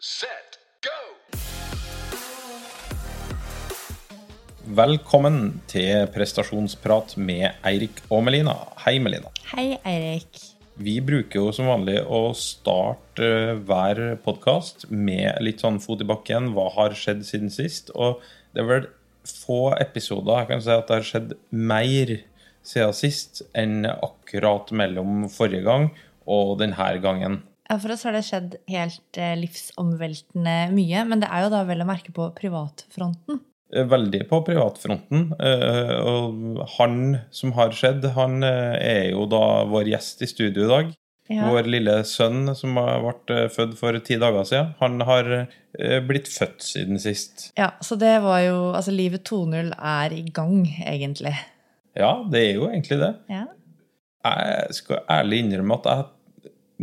[0.00, 0.96] set, go!
[4.76, 8.56] Velkommen til prestasjonsprat med Eirik og Melina.
[8.84, 9.32] Hei, Melina.
[9.54, 10.42] Hei, Eirik.
[10.76, 16.08] Vi bruker jo som vanlig å starte eh, hver podkast med litt sånn fot i
[16.08, 16.52] bakken.
[16.52, 17.94] Hva har skjedd siden sist?
[17.96, 18.20] Og
[18.52, 18.88] det er vel
[19.26, 22.18] få episoder jeg kan si at det har skjedd mer
[22.66, 25.92] siden sist enn akkurat mellom forrige gang
[26.28, 27.40] og denne gangen.
[27.68, 31.64] Ja, For oss har det skjedd helt eh, livsomveltende mye, men det er jo da
[31.66, 33.40] vel å merke på privatfronten.
[33.74, 35.32] Eh, Veldig på privatfronten.
[35.42, 37.00] eh, Og han
[37.34, 40.94] som har skjedd, han er jo da vår gjest i studio i dag.
[41.26, 41.48] Ja.
[41.50, 45.32] Vår lille sønn som eh, født for ti dager siden, han har
[46.06, 47.50] blitt født siden sist.
[47.58, 51.34] ja, Så det var jo Altså, livet 2.0 er i gang, egentlig.
[51.98, 53.14] Ja, det er jo egentlig det.
[53.28, 53.42] Ja.
[54.26, 56.04] Jeg skal ærlig innrømme at jeg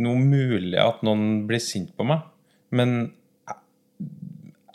[0.00, 2.24] noe mulig at noen blir sint på meg,
[2.74, 3.12] men
[3.46, 3.58] jeg,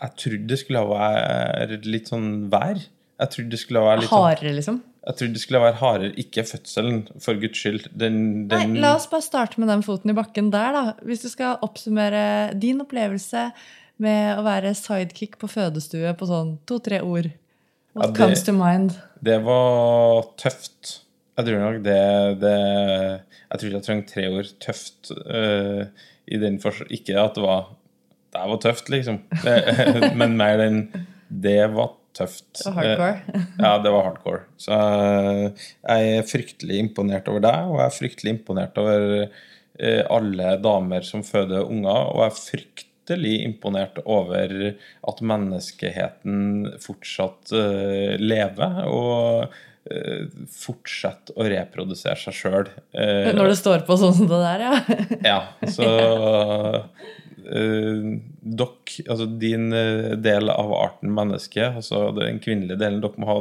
[0.02, 2.80] jeg trodde det skulle være litt sånn vær.
[3.20, 4.78] Jeg trodde det skulle være litt sånn Hardere, liksom.
[5.09, 7.86] Jeg trodde det skulle være hardere, ikke fødselen, for guds skyld.
[7.97, 8.17] Den,
[8.52, 10.81] Nei, La oss bare starte med den foten i bakken der, da.
[11.08, 13.47] Hvis du skal oppsummere din opplevelse
[14.03, 17.31] med å være sidekick på fødestue på sånn to-tre ord.
[17.95, 19.00] What Ja, det- comes to mind?
[19.23, 21.00] Det var tøft.
[21.40, 22.00] Jeg tror nok det,
[22.42, 25.84] det Jeg tror ikke jeg trengte tre ord tøft uh,
[26.28, 27.70] i den forstand Ikke at det var
[28.34, 29.22] Det var tøft, liksom.
[29.46, 29.56] Det,
[30.20, 30.81] men mer den
[31.30, 32.50] Det var tøft.
[32.66, 33.38] Det var hardcore.
[33.38, 34.42] Eh, ja, det var hardcore.
[34.59, 39.06] Så eh, jeg er fryktelig imponert over deg, og jeg er fryktelig imponert over
[40.12, 47.53] alle damer som føder unger, og jeg er fryktelig imponert over at menneskeheten fortsatt
[48.20, 49.56] lever og
[49.92, 52.70] eh, fortsetter å reprodusere seg sjøl.
[52.94, 55.00] Når det står på sånn som det der, ja.
[55.31, 55.90] Ja, så
[57.50, 63.30] uh, Dere, altså din eh, del av arten menneske, altså den kvinnelige delen, dere må
[63.30, 63.38] ha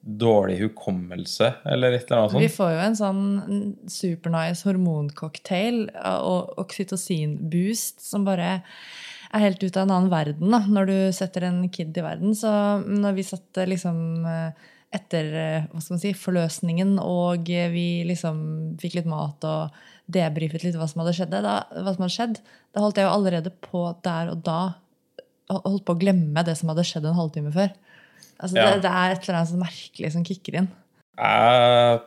[0.00, 2.44] dårlig hukommelse, eller et eller annet sånt.
[2.44, 3.24] Vi får jo en sånn
[3.90, 8.60] supernice hormoncocktail og oksytocinboost som bare
[9.30, 12.32] er helt ut av en annen verden da, når du setter en kid i verden.
[12.34, 12.50] Så
[12.80, 18.40] når vi satt liksom eh, etter eh, hva skal man si, forløsningen, og vi liksom
[18.82, 19.76] fikk litt mat og
[20.10, 22.40] debrifet litt hva som hadde skjedd, da, hva som hadde skjedd,
[22.74, 24.60] da holdt jeg jo allerede på der og da
[25.50, 27.72] holdt på å glemme det som hadde skjedd en halvtime før.
[28.40, 28.70] Altså, Ja.
[28.70, 30.68] det, det er et eller annet sånn merkelig som kicker inn.
[31.20, 32.00] Jeg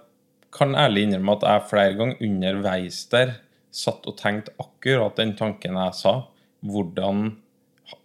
[0.53, 3.35] kan ærlig innrømme at jeg flere ganger underveis der
[3.73, 6.15] satt og tenkte akkurat den tanken jeg sa.
[6.63, 7.37] Hvordan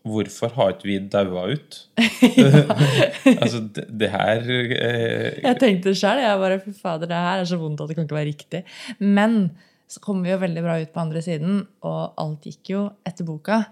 [0.08, 1.78] Hvorfor har ikke vi daua ut?
[3.40, 7.48] altså, det, det her eh, Jeg tenkte sjøl, jeg bare fy fader, det her er
[7.48, 8.62] så vondt at det kan ikke være riktig.
[8.98, 9.40] Men
[9.88, 13.28] så kom vi jo veldig bra ut på andre siden, og alt gikk jo etter
[13.28, 13.62] boka.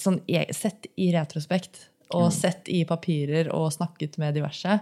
[0.00, 0.20] Sånn
[0.56, 1.86] sett i retrospekt,
[2.16, 4.80] og sett i papirer og snakket med diverse.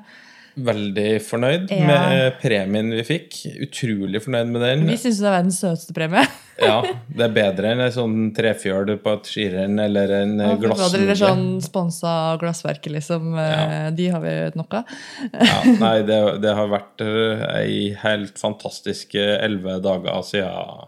[0.57, 1.87] Veldig fornøyd Ja.
[1.87, 3.37] med premien vi fikk.
[3.63, 4.87] Utrolig fornøyd med den.
[4.89, 6.27] Vi syns det er verdens søteste premie.
[6.61, 10.59] Ja, Det er bedre enn en sånn trefjøl på et skirenn eller en eh, Eller
[10.61, 11.15] glassnudle.
[11.17, 12.11] sånn sponsa
[12.43, 13.31] glassverk, liksom.
[13.39, 13.89] Ja.
[13.97, 14.85] De har vi nok av.
[15.33, 20.85] Ja, nei, det, det har vært eh, ei helt fantastisk eh, elleve dager siden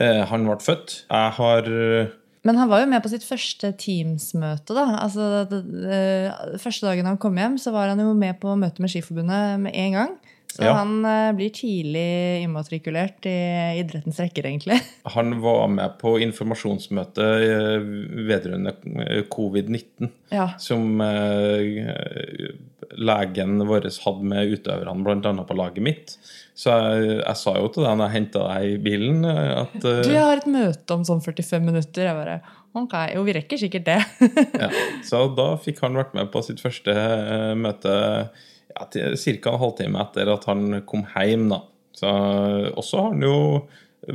[0.00, 1.02] eh, han ble født.
[1.10, 2.08] Jeg har eh,
[2.48, 4.72] Men han var jo med på sitt første Teams-møte.
[4.72, 4.86] da.
[5.02, 8.80] Altså, det, det, første dagen han kom hjem, så var han jo med på møte
[8.80, 10.14] med Skiforbundet med en gang.
[10.48, 10.72] Så Ja.
[10.78, 13.34] han eh, blir tidlig immatrikulert i
[13.82, 14.78] idrettens rekker, egentlig.
[15.14, 17.84] Han var med på informasjonsmøte eh,
[18.30, 18.72] vedrørende
[19.04, 20.48] eh, covid-19, Ja.
[20.58, 22.48] som eh,
[22.96, 25.44] legen vår hadde med utøverne, bl.a.
[25.44, 26.16] på laget mitt.
[26.58, 29.76] Så jeg, jeg sa jo til deg når jeg henta deg i bilen, eh, at
[29.78, 32.08] uh, Du, jeg har et møte om sånn 45 minutter.
[32.08, 32.38] Jeg bare,
[32.74, 33.98] ok, Jo, vi rekker sikkert det.
[34.64, 34.70] ja.
[35.06, 37.92] Så da fikk han vært med på sitt første uh, møte
[38.74, 39.52] ja, ca.
[39.54, 41.46] en halvtime etter at han kom hjem.
[41.54, 41.62] da.
[41.98, 42.10] Så
[42.74, 43.38] også har han jo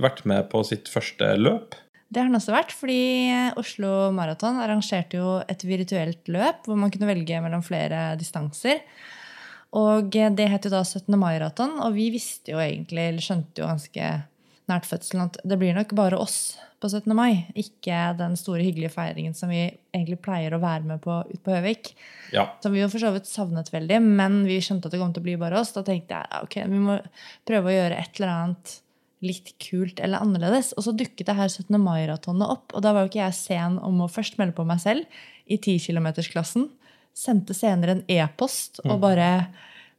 [0.03, 1.79] vært med på sitt første løp.
[2.13, 6.91] Det har han også vært, fordi Oslo Maraton arrangerte jo et virtuelt løp hvor man
[6.93, 8.83] kunne velge mellom flere distanser.
[9.73, 11.15] Og det het jo da 17.
[11.17, 14.11] mai-raton, og vi visste jo egentlig, eller skjønte jo ganske
[14.69, 17.15] nært fødselen at det blir nok bare oss på 17.
[17.15, 19.61] mai, ikke den store hyggelige feiringen som vi
[19.95, 21.93] egentlig pleier å være med på ut på Høvik.
[22.35, 22.49] Ja.
[22.63, 25.23] Som vi jo for så vidt savnet veldig, men vi skjønte at det kom til
[25.23, 25.73] å bli bare oss.
[25.75, 26.99] Da tenkte jeg ok, vi må
[27.47, 28.77] prøve å gjøre et eller annet
[29.23, 30.73] litt kult eller annerledes.
[30.75, 31.79] Og så dukket det her 17.
[31.79, 34.83] mai-ratonet opp, og da var jo ikke jeg sen om å først melde på meg
[34.83, 36.67] selv i 10 km-klassen.
[37.13, 39.27] Sendte senere en e-post og bare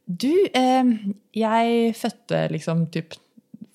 [0.05, 0.89] Du, eh,
[1.33, 3.15] jeg fødte liksom typ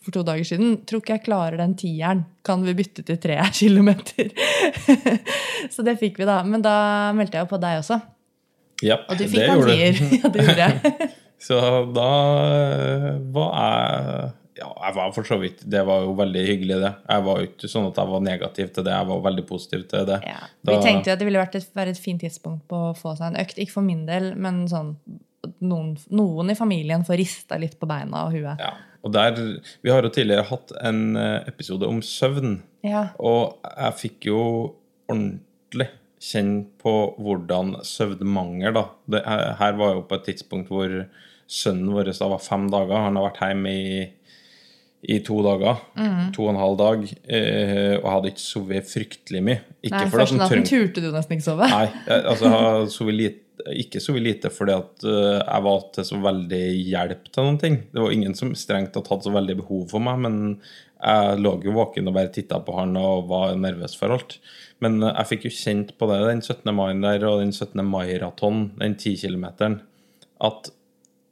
[0.01, 0.77] for to dager siden.
[0.89, 2.23] Tror ikke jeg klarer den tieren.
[2.47, 4.31] Kan vi bytte til tre kilometer?
[5.75, 6.39] så det fikk vi, da.
[6.47, 6.75] Men da
[7.17, 7.99] meldte jeg jo på deg også.
[8.87, 9.99] Ja, Og du fikk en gjorde tier.
[10.01, 10.15] du.
[10.23, 11.11] ja, det gjorde jeg.
[11.41, 11.59] Så
[11.97, 12.09] da
[13.33, 16.91] Hva var jeg Ja, jeg var for så vidt Det var jo veldig hyggelig, det.
[17.09, 19.87] Jeg var jo ikke sånn at jeg var negativ til det, jeg var veldig positiv
[19.89, 20.19] til det.
[20.27, 20.37] Ja.
[20.65, 22.95] Da- Vi tenkte jo at det ville vært et, vært et fint tidspunkt på å
[22.97, 23.57] få seg en økt.
[23.59, 24.95] Ikke for min del, men sånn
[25.65, 28.61] noen, noen i familien får rista litt på beina og huet.
[28.61, 28.75] Ja.
[29.03, 29.33] Og der,
[29.83, 33.09] Vi har jo tidligere hatt en eh, episode om søvn, Ja.
[33.19, 34.75] og jeg fikk jo
[35.09, 35.89] ordentlig
[36.21, 38.85] kjenne på hvordan søvnmangel da.
[39.09, 40.93] Det, her her var jo på et tidspunkt hvor
[41.51, 43.01] sønnen vår da var fem dager.
[43.07, 44.11] Han har vært hjemme i,
[45.03, 45.79] i to dager.
[46.37, 47.05] To og en halv dag.
[47.25, 49.63] Eh, og hadde ikke sovet fryktelig mye.
[49.81, 51.69] Ikke Nei, for Første natten turte du nesten ikke sove.
[51.71, 56.07] Nei, jeg, altså, jeg sovet lite, ikke sovet lite fordi at uh, jeg var til
[56.09, 57.81] så veldig hjelp til noen ting.
[57.93, 60.39] Det var ingen som strengt tatt hadde så veldig behov for meg, men
[61.01, 64.37] jeg lå jo våken og bare titta på han og var nervøs for alt.
[64.85, 66.75] Men øh, jeg fikk jo kjent på det den 17.
[66.77, 67.81] mai der og den 17.
[67.89, 69.81] mai-raton, den 10 kilometeren,
[70.45, 70.71] at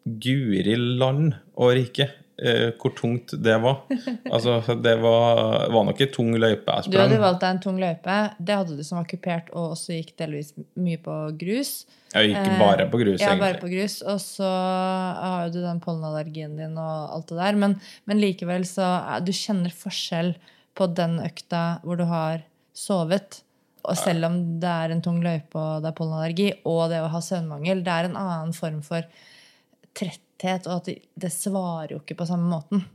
[0.09, 2.09] guri land og rike,
[2.43, 3.81] eh, hvor tungt det var.
[4.35, 7.79] Altså, det var, var nok ei tung løype jeg Du hadde valgt deg en tung
[7.81, 8.17] løype.
[8.39, 11.87] Det hadde du som var kupert, og også gikk delvis mye på grus.
[12.15, 13.41] Jeg gikk bare på grus, Eh, Ja, egentlig.
[13.47, 13.99] bare på grus.
[14.03, 17.59] Og så har du den pollenallergien din og alt det der.
[17.65, 17.75] Men,
[18.07, 18.87] men likevel så
[19.17, 20.35] er- Du kjenner forskjell
[20.79, 22.43] på den økta hvor du har
[22.75, 23.43] sovet.
[23.89, 27.09] Og selv om det er en tung løype og det er pollenallergi, og det å
[27.13, 29.03] ha søvnmangel, det er en annen form for
[30.39, 32.87] tretthet, og at det, svarer jo ikke på samme måten.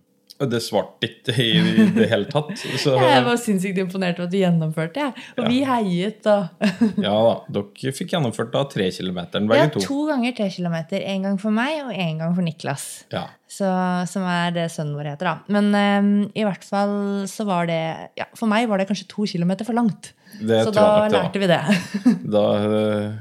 [0.43, 2.57] Det svarte ikke i det hele tatt.
[2.81, 5.25] Så Jeg var sinnssykt imponert over at du gjennomførte, jeg.
[5.37, 6.49] Og vi heiet da.
[7.05, 9.83] ja da, dere fikk gjennomført da tre kilometeren, Ja, begge to.
[9.85, 11.05] to ganger tre kilometer.
[11.13, 12.87] En gang for meg og en gang for Niklas.
[13.13, 13.27] Ja.
[13.47, 13.69] Så,
[14.09, 15.53] som er det sønnen vår heter, da.
[15.53, 16.95] Men um, i hvert fall
[17.29, 17.83] så var det
[18.17, 20.15] ja, For meg var det kanskje to kilometer for langt.
[20.41, 21.61] Det så tror da jeg nok det lærte vi det.
[22.33, 23.13] Da, eh,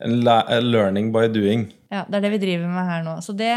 [0.00, 1.68] learning by doing.
[1.90, 3.16] ja, Det er det vi driver med her nå.
[3.22, 3.50] Så det,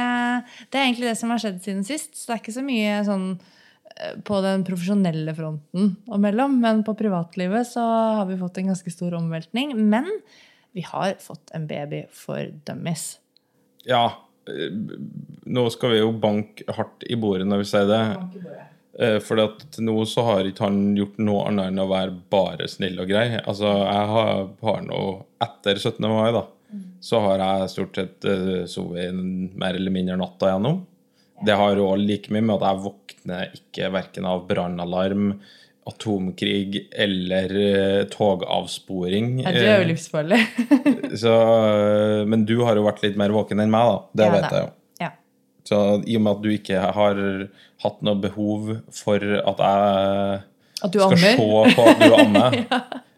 [0.70, 2.16] det er egentlig det som har skjedd siden sist.
[2.18, 3.28] Så det er ikke så mye sånn
[3.96, 7.84] eh, på den profesjonelle fronten og mellom, men på privatlivet så
[8.20, 9.76] har vi fått en ganske stor omveltning.
[9.78, 10.10] Men
[10.74, 13.20] vi har fått en baby for dummies.
[13.88, 14.06] Ja,
[14.50, 14.70] eh,
[15.46, 18.04] nå skal vi jo banke hardt i bordet når vi sier det.
[18.18, 18.70] Eh,
[19.26, 19.40] For
[19.74, 23.08] til nå så har ikke han gjort noe annet enn å være bare snill og
[23.10, 23.40] grei.
[23.42, 25.00] Altså, jeg har, har nå
[25.42, 25.98] Etter 17.
[26.12, 26.44] mai, da,
[27.02, 29.18] så har jeg stort sett uh, sovet
[29.58, 30.84] mer eller mindre natta gjennom.
[31.44, 35.34] Det har òg like mye med at jeg våkner ikke verken av brannalarm,
[35.90, 39.42] atomkrig eller uh, togavsporing.
[39.44, 40.40] Ja, du er jo Eh, livsfarlig.
[41.26, 43.98] så, eh, men du har jo vært litt mer våken enn meg, da.
[44.22, 44.56] Det Ja, vet da.
[44.62, 44.72] jeg jo.
[45.64, 45.70] Ja.
[45.70, 47.20] Så i og med at du ikke har
[47.84, 50.42] hatt noe behov for at jeg
[50.84, 52.58] At skal se på at du ammer,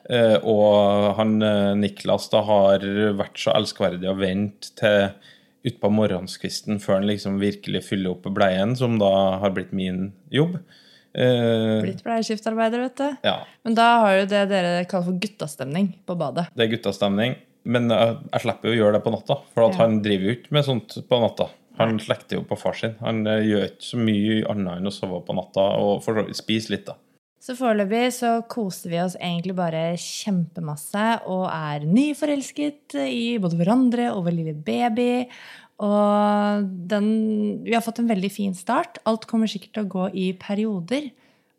[0.10, 2.86] eh, og han eh, Niklas da har
[3.18, 5.08] vært så elskverdig å vente til
[5.66, 9.10] utpå morgenskvisten før han liksom virkelig fyller opp bleien, som da
[9.42, 10.60] har blitt min jobb.
[11.16, 13.06] Uh, Blitt bleieskiftarbeider, vet du.
[13.24, 16.50] ja, Men da har jo det dere kaller for guttastemning på badet.
[16.54, 17.38] det er guttastemning.
[17.66, 19.78] Men jeg, jeg slipper jo å gjøre det på natta, for Ja.
[19.80, 21.48] han driver jo ikke med sånt på natta.
[21.80, 22.96] Han slekter jo på far sin.
[23.02, 26.06] Han eh, gjør ikke så mye annet enn å sove på natta og
[26.38, 26.98] spise litt, da.
[27.46, 34.08] Så foreløpig så koser vi oss egentlig bare kjempemasse og er nyforelsket i både hverandre
[34.16, 35.28] og vår lille baby.
[35.86, 38.98] Og den Vi har fått en veldig fin start.
[39.06, 41.12] Alt kommer sikkert til å gå i perioder.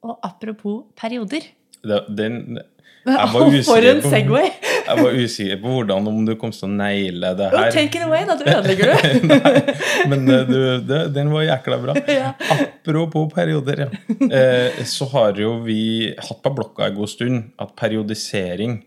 [0.03, 1.47] Og apropos perioder
[1.87, 2.59] Det, den,
[3.07, 4.49] For en Segway!
[4.87, 7.57] Jeg var usikker på hvordan om du kom til å naile det her.
[7.59, 8.35] Oh, take it away, da!
[8.39, 10.11] Du ødelegger du.
[10.11, 11.95] Men eh, du, det, den var jækla bra.
[12.17, 12.33] Ja.
[12.57, 13.89] Apropos perioder, ja.
[14.27, 15.81] Eh, så har jo vi
[16.19, 18.81] hatt på blokka en god stund at periodisering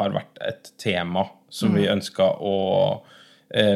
[0.00, 1.76] har vært et tema som Mm.
[1.78, 2.56] vi ønska å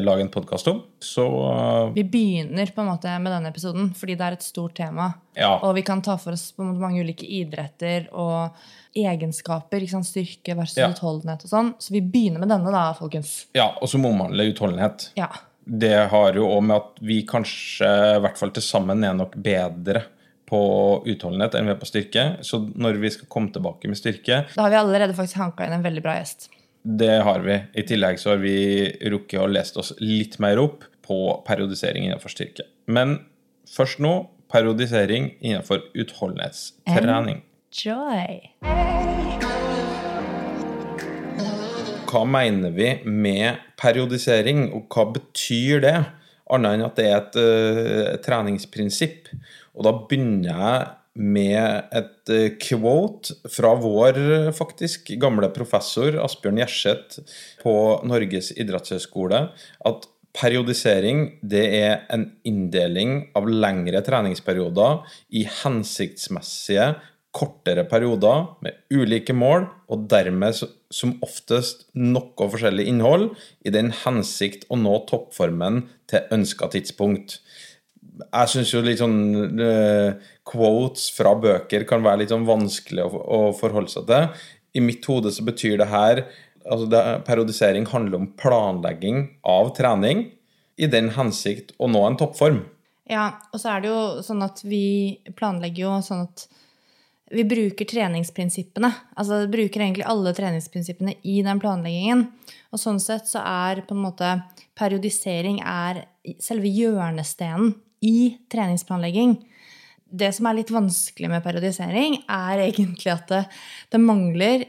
[0.03, 0.83] lage en podkast om.
[1.01, 4.75] Så eh, Vi begynner på en måte med denne episoden fordi det er et stort
[4.77, 5.13] tema.
[5.35, 5.55] ja.
[5.63, 8.51] Og vi kan ta for oss på en måte mange ulike idretter og
[8.95, 9.81] egenskaper.
[10.03, 10.89] Styrke versus Ja.
[10.91, 11.73] utholdenhet og sånn.
[11.79, 13.45] Så vi begynner med denne, da, folkens.
[13.53, 15.11] ja, og som omhandler utholdenhet.
[15.15, 15.29] Ja.
[15.65, 19.35] Det har jo òg med at vi kanskje, i hvert fall til sammen, er nok
[19.35, 20.03] bedre
[20.49, 22.23] på utholdenhet enn vi er på styrke.
[22.43, 25.73] Så når vi skal komme tilbake med styrke, Da har vi allerede faktisk hanka inn
[25.73, 26.49] en veldig bra gjest.
[26.81, 27.57] Det har vi.
[27.77, 32.33] I tillegg så har vi rukket å lest oss litt mer opp på periodisering innenfor
[32.33, 32.65] styrke.
[32.89, 33.19] Men
[33.69, 34.13] først nå
[34.51, 37.43] periodisering innenfor utholdenhetstrening.
[37.71, 38.49] Enjoy!
[42.11, 45.99] Hva mener vi med periodisering, og hva betyr det?
[46.51, 49.29] annet enn at det er et uh, treningsprinsipp.
[49.77, 57.37] Og da begynner jeg med et uh, quote fra vår faktisk gamle professor Asbjørn Gjerseth
[57.63, 57.75] på
[58.07, 59.45] Norges idrettshøgskole.
[59.87, 65.01] At periodisering det er en inndeling av lengre treningsperioder
[65.35, 66.93] i hensiktsmessige
[67.31, 70.57] kortere perioder med ulike mål, og dermed
[70.91, 73.29] som oftest noe forskjellig innhold,
[73.63, 77.39] i den hensikt å nå toppformen til ønska tidspunkt.
[78.21, 80.19] Jeg syns jo litt sånn uh,
[80.51, 84.47] quotes fra bøker kan være litt sånn vanskelig å, å forholde seg til.
[84.77, 86.25] I mitt hode så betyr det her
[86.65, 90.29] altså det, Periodisering handler om planlegging av trening
[90.81, 92.63] i den hensikt å nå en toppform.
[93.11, 96.45] Ja, og så er det jo sånn at vi planlegger jo sånn at
[97.31, 98.89] vi bruker treningsprinsippene.
[99.19, 102.25] Altså bruker egentlig alle treningsprinsippene i den planleggingen.
[102.71, 104.33] Og sånn sett så er på en måte
[104.79, 106.05] periodisering er
[106.43, 109.37] selve hjørnestenen i treningsplanlegging.
[110.11, 113.45] Det som er litt vanskelig med periodisering, er egentlig at det,
[113.93, 114.65] det mangler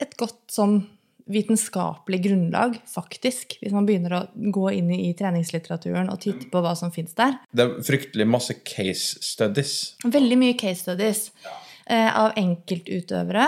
[0.00, 0.80] et godt sånn
[1.28, 4.20] vitenskapelig grunnlag, faktisk, hvis man begynner å
[4.54, 7.36] gå inn i treningslitteraturen og titte på hva som fins der.
[7.52, 9.74] Det er fryktelig masse case studies.
[10.08, 11.26] Veldig mye case studies.
[11.44, 11.56] Ja.
[11.88, 13.46] Eh, av enkeltutøvere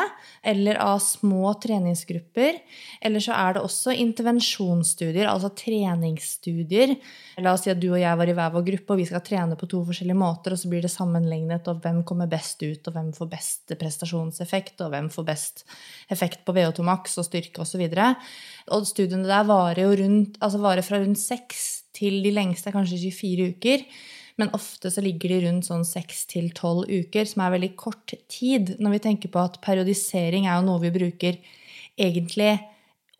[0.48, 2.56] eller av små treningsgrupper.
[3.04, 6.94] Eller så er det også intervensjonsstudier, altså treningsstudier.
[7.44, 9.20] La oss si at du og jeg var i hver vår gruppe, og vi skal
[9.26, 12.80] trene på to forskjellige måter, og så blir det sammenlignet og hvem kommer best ut,
[12.88, 15.60] og hvem får best prestasjonseffekt, og hvem får best
[16.08, 17.84] effekt på VO2 max og styrke osv.
[17.90, 22.72] Og, så og studiene der varer rundt, altså varer fra rundt seks til de lengste
[22.72, 23.84] kanskje 24 uker.
[24.40, 28.14] Men ofte så ligger de rundt sånn seks til tolv uker, som er veldig kort
[28.32, 28.76] tid.
[28.80, 31.40] Når vi tenker på at periodisering er jo noe vi bruker
[32.00, 32.54] egentlig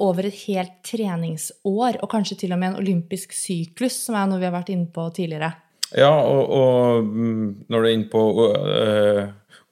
[0.00, 4.40] over et helt treningsår, og kanskje til og med en olympisk syklus, som er noe
[4.40, 5.52] vi har vært inne på tidligere.
[5.98, 9.22] Ja, og, og mm, når du er inne på uh,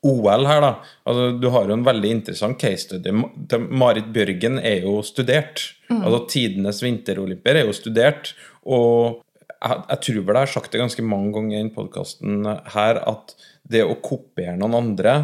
[0.08, 0.72] OL her, da.
[1.08, 3.14] Altså, du har jo en veldig interessant case study.
[3.70, 5.64] Marit Bjørgen er jo studert.
[5.88, 6.02] Mm.
[6.02, 8.34] Altså Tidenes vinterolympier er jo studert.
[8.68, 9.22] Og
[9.58, 13.02] jeg, jeg, tror vel jeg har sagt det ganske mange ganger i denne podkasten her,
[13.10, 13.34] at
[13.68, 15.18] det å kopiere noen andre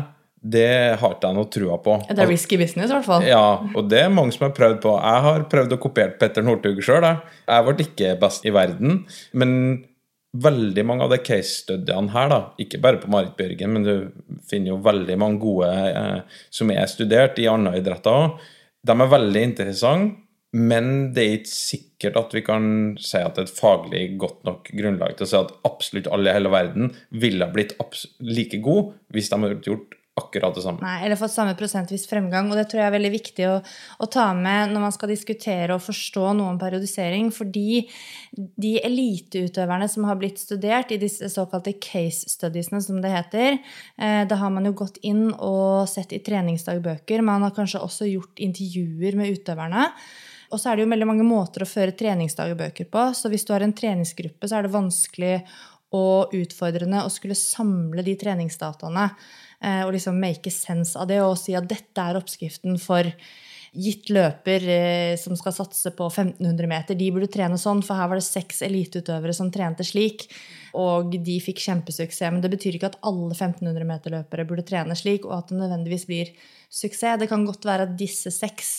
[0.44, 1.94] det har ikke jeg noe trua på.
[2.04, 3.22] Det er risky business, i hvert fall.
[3.24, 4.92] Ja, og det er mange som har prøvd på.
[5.00, 7.06] Jeg har prøvd å kopiere Petter Northug sjøl.
[7.06, 7.38] Jeg.
[7.48, 8.98] jeg ble ikke best i verden.
[9.32, 9.54] Men
[10.44, 14.74] veldig mange av de case-studiene her, da, ikke bare på Marit Bjørgen, men du finner
[14.74, 18.44] jo veldig mange gode eh, som er studert i andre idretter òg,
[18.84, 20.23] de er veldig interessante.
[20.54, 22.66] Men det er ikke sikkert at vi kan
[23.02, 26.30] si at det er et faglig godt nok grunnlag til å si at absolutt alle
[26.30, 27.74] i hele verden ville blitt
[28.22, 30.78] like gode hvis de hadde gjort akkurat det samme.
[30.78, 32.46] Nei, eller fått samme prosentvis fremgang.
[32.50, 33.54] Og det tror jeg er veldig viktig å,
[33.98, 37.32] å, ta med når man skal diskutere og forstå noe om periodisering.
[37.34, 37.80] Fordi
[38.34, 43.58] de eliteutøverne som har blitt studert i disse såkalte case studiesene, som det heter,
[43.98, 47.24] eh, da har man jo gått inn og sett i treningsdagbøker.
[47.26, 49.88] Man har kanskje også gjort intervjuer med utøverne.
[50.52, 53.06] Og så er det jo veldig mange måter å føre treningsdagbøker på.
[53.16, 55.36] Så hvis du har en treningsgruppe, så er det vanskelig
[55.94, 59.08] og utfordrende å skulle samle de treningsdataene
[59.62, 63.06] eh, og liksom make sense av det og si at dette er oppskriften for
[63.74, 68.10] gitt løper eh, som skal satse på 1500 meter, de burde trene sånn, for her
[68.10, 70.28] var det seks eliteutøvere som trente slik.
[70.78, 72.32] Og de fikk kjempesuksess.
[72.34, 76.06] Men det betyr ikke at alle 1500 meter-løpere burde trene slik, og at det nødvendigvis
[76.10, 76.30] blir
[76.66, 77.18] suksess.
[77.20, 78.72] Det kan godt være at disse seks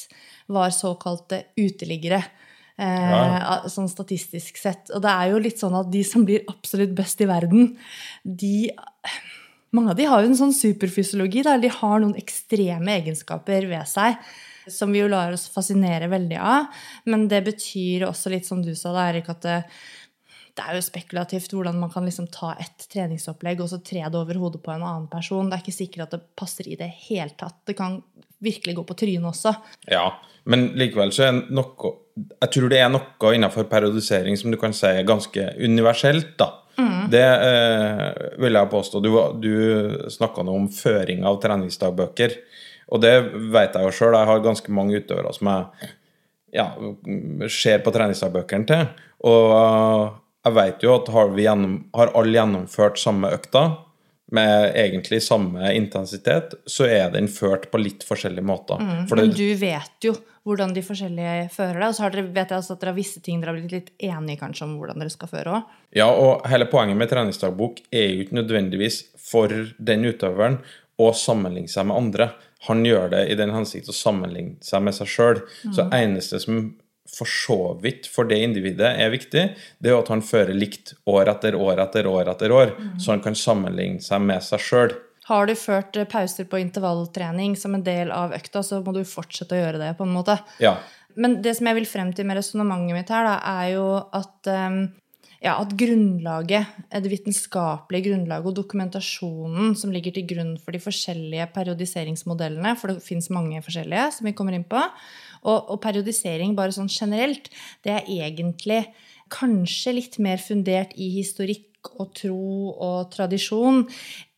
[0.52, 2.22] var såkalte uteliggere.
[2.76, 3.68] Eh.
[3.72, 4.92] Sånn statistisk sett.
[4.96, 7.74] Og det er jo litt sånn at de som blir absolutt best i verden,
[8.24, 8.72] de
[9.76, 11.42] Mange av de har jo en sånn superfysiologi.
[11.44, 11.58] Da.
[11.60, 14.16] De har noen ekstreme egenskaper ved seg
[14.72, 16.72] som vi jo lar oss fascinere veldig av.
[17.12, 19.58] Men det betyr også litt som du sa, da, Erik, at det,
[20.58, 24.20] det er jo spekulativt hvordan man kan liksom ta et treningsopplegg og så tre det
[24.20, 25.50] over hodet på en annen person.
[25.50, 27.62] Det er ikke sikkert at det passer i det hele tatt.
[27.68, 28.00] Det kan
[28.46, 29.56] virkelig gå på trynet også.
[29.92, 30.08] Ja,
[30.50, 34.76] men likevel så er noe Jeg tror det er noe innenfor periodisering som du kan
[34.76, 36.54] si er ganske universelt, da.
[36.80, 37.10] Mm.
[37.12, 38.06] Det eh,
[38.40, 39.02] vil jeg påstå.
[39.04, 39.10] Du,
[39.40, 42.36] du snakka nå om føring av treningsdagbøker.
[42.94, 43.14] Og det
[43.52, 44.16] vet jeg jo sjøl.
[44.16, 45.92] Jeg har ganske mange utøvere som jeg
[46.56, 46.68] ja,
[47.52, 48.88] ser på treningsdagbøkene til.
[49.28, 49.52] Og
[50.46, 53.66] jeg vet jo at har, vi gjennom, har alle gjennomført samme økta,
[54.34, 58.82] med egentlig samme intensitet, så er den ført på litt forskjellige måter.
[58.82, 60.16] Mm, men du vet jo
[60.46, 62.98] hvordan de forskjellige fører det, og så har dere, vet jeg også at dere har
[63.00, 65.76] visse ting dere har blitt litt enige kanskje om hvordan dere skal føre òg.
[65.98, 70.60] Ja, og hele poenget med treningsdagbok er jo ikke nødvendigvis for den utøveren
[71.02, 72.30] å sammenligne seg med andre.
[72.70, 75.42] Han gjør det i den hensikt å sammenligne seg med seg sjøl.
[75.66, 75.74] Mm.
[75.76, 76.62] Så eneste som
[77.10, 80.96] for så vidt for det individet er viktig, det er jo at han fører likt
[81.10, 84.96] år etter år etter år etter år, så han kan sammenligne seg med seg sjøl.
[85.26, 89.02] Har du ført eh, pauser på intervalltrening som en del av økta, så må du
[89.10, 89.96] fortsette å gjøre det.
[89.98, 90.38] på en måte.
[90.62, 90.78] Ja.
[91.18, 94.50] Men det som jeg vil frem til med resonnementet mitt her, da, er jo at,
[94.52, 94.82] um,
[95.40, 101.48] ja, at grunnlaget, det vitenskapelige grunnlaget og dokumentasjonen som ligger til grunn for de forskjellige
[101.56, 104.84] periodiseringsmodellene, for det fins mange forskjellige som vi kommer inn på,
[105.46, 107.52] og, og periodisering bare sånn generelt,
[107.86, 108.84] det er egentlig
[109.34, 113.84] kanskje litt mer fundert i historikk og tro og tradisjon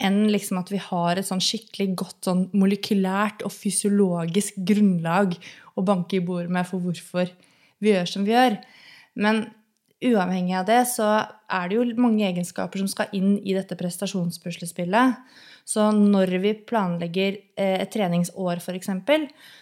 [0.04, 5.38] enn liksom at vi har et sånn skikkelig godt sånn molekylært og fysiologisk grunnlag
[5.78, 7.32] å banke i bordet med for hvorfor
[7.84, 8.58] vi gjør som vi gjør.
[9.16, 9.46] Men
[10.04, 11.10] uavhengig av det så
[11.48, 15.18] er det jo mange egenskaper som skal inn i dette prestasjonspuslespillet.
[15.68, 18.92] Så når vi planlegger eh, et treningsår, f.eks.,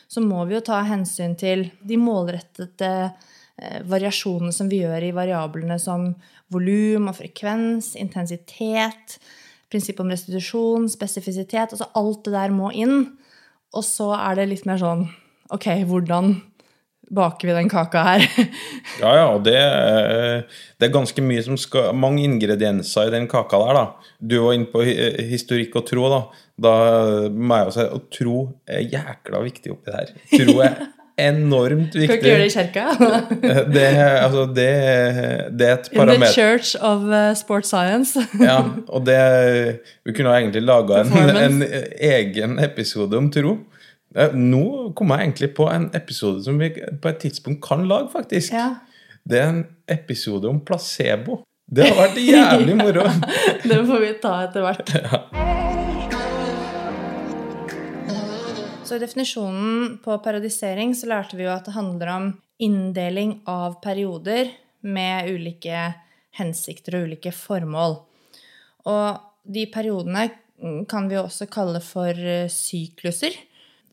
[0.07, 5.15] så må vi jo ta hensyn til de målrettede eh, variasjonene som vi gjør i
[5.17, 6.11] variablene som
[6.53, 9.17] volum og frekvens, intensitet,
[9.73, 11.73] prinsipp om restitusjon, spesifisitet.
[11.73, 13.07] Altså alt det der må inn.
[13.73, 15.07] Og så er det litt mer sånn
[15.53, 16.39] Ok, hvordan
[17.13, 18.25] baker vi den kaka her?
[19.03, 19.57] ja, ja, og det,
[20.79, 24.11] det, er ganske mye som skal Mange ingredienser i den kaka der, da.
[24.19, 26.21] Du var inne på historikk og tro, da.
[26.65, 26.75] Da
[27.29, 30.13] må jeg jo si at tro er jækla viktig oppi der.
[30.31, 30.77] Tro er
[31.17, 32.07] enormt viktig.
[32.07, 32.85] Kan ikke gjøre det i kirka?
[33.75, 34.69] det, altså, det,
[35.59, 38.19] det, er et parameter In the church of uh, sports science.
[38.39, 41.63] ja, og det Vi kunne egentlig laga en, en,
[41.99, 43.57] egen episode om tro.
[44.15, 48.53] Nå kom jeg egentlig på en episode som vi på et tidspunkt kan lage, faktisk.
[48.55, 48.77] Ja.
[49.27, 51.41] Det er en episode om placebo.
[51.65, 53.07] Det har vært jævlig moro.
[53.65, 54.95] det får vi ta etter hvert.
[55.05, 55.21] Ja.
[58.85, 62.27] Så i definisjonen på periodisering så lærte vi jo at det handler om
[62.61, 64.51] inndeling av perioder
[64.85, 65.87] med ulike
[66.37, 67.97] hensikter og ulike formål.
[68.85, 69.23] Og
[69.57, 70.27] de periodene
[70.85, 73.33] kan vi også kalle for eh, sykluser.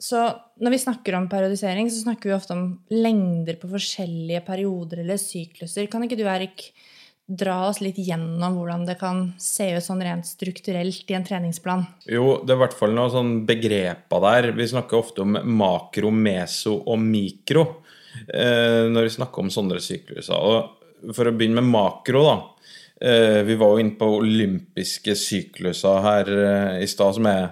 [0.03, 0.19] Så
[0.59, 5.21] når vi snakker om periodisering, så snakker vi ofte om lengder på forskjellige perioder eller
[5.21, 5.87] sykluser.
[5.91, 6.73] Kan ikke du, Erik,
[7.23, 11.87] dra oss litt gjennom hvordan det kan se ut sånn rent strukturelt i en treningsplan?
[12.11, 14.51] Jo, det er i hvert fall noen sånn begreper der.
[14.59, 17.65] Vi snakker ofte om makro, meso og mikro
[18.27, 20.35] eh, når vi snakker om sånne sykluser.
[20.35, 22.37] Og for å begynne med makro, da.
[23.03, 27.51] Eh, vi var jo inne på olympiske sykluser her eh, i stad, som er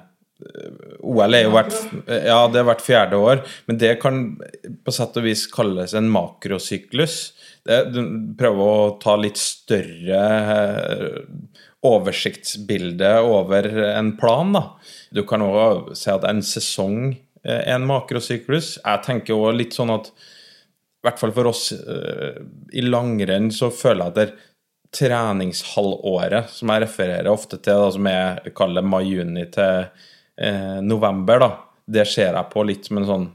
[1.01, 1.77] OL er jo hvert,
[2.09, 4.23] ja, det er hvert fjerde år, men det kan
[4.85, 7.17] på sett og vis kalles en makrosyklus.
[7.65, 10.21] Prøver å ta litt større
[10.57, 11.17] eh,
[11.87, 14.53] oversiktsbilde over en plan.
[14.57, 14.65] Da.
[15.13, 18.77] Du kan òg si at en sesong er en makrosyklus.
[18.83, 20.13] Jeg tenker òg litt sånn at
[21.01, 22.37] i hvert fall for oss uh,
[22.77, 24.49] i langrenn så føler jeg at det
[24.91, 29.87] treningshalvåret, som jeg refererer ofte til, da, som jeg kaller mai-juni til
[30.41, 31.51] eh, november, da,
[31.91, 33.29] det ser jeg på litt som en sånn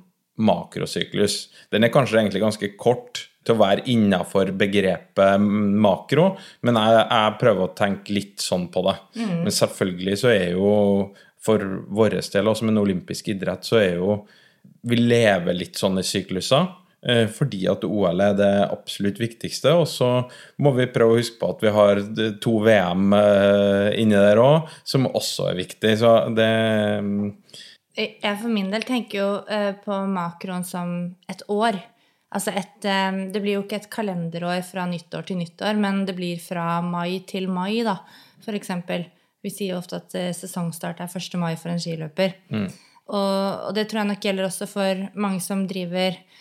[0.45, 1.45] makrosyklus.
[1.71, 6.31] Den er kanskje egentlig ganske kort til å være innafor begrepet makro,
[6.65, 8.95] men jeg, jeg, prøver å tenke litt sånn på det.
[9.21, 9.35] Mm.
[9.45, 10.71] Men selvfølgelig så er jo
[11.45, 11.61] for
[11.93, 14.23] vår del, også med en olympisk idrett, så er jo
[14.85, 16.65] Vi lever litt sånn i sykluser.
[17.05, 19.75] Eh, fordi at OL er det absolutt viktigste.
[19.77, 20.09] Og så
[20.57, 22.01] må vi prøve å huske på at vi har
[22.41, 25.95] to VM eh, inni der òg, som også er viktig.
[26.01, 26.51] Så det
[27.05, 27.27] mm,
[27.95, 30.95] Jeg for min del tenker jo eh, på makroen som
[31.29, 31.77] et år.
[32.35, 36.41] Altså et, det blir jo ikke et kalenderår fra nyttår til nyttår, men det blir
[36.41, 37.93] fra mai til mai, da,
[38.43, 39.05] for eksempel.
[39.45, 41.37] Vi sier jo ofte at sesongstart er 1.
[41.39, 42.33] mai for en skiløper.
[42.49, 42.67] Mm.
[43.05, 46.34] Og, og, det tror jeg nok gjelder også for mange som driver eh,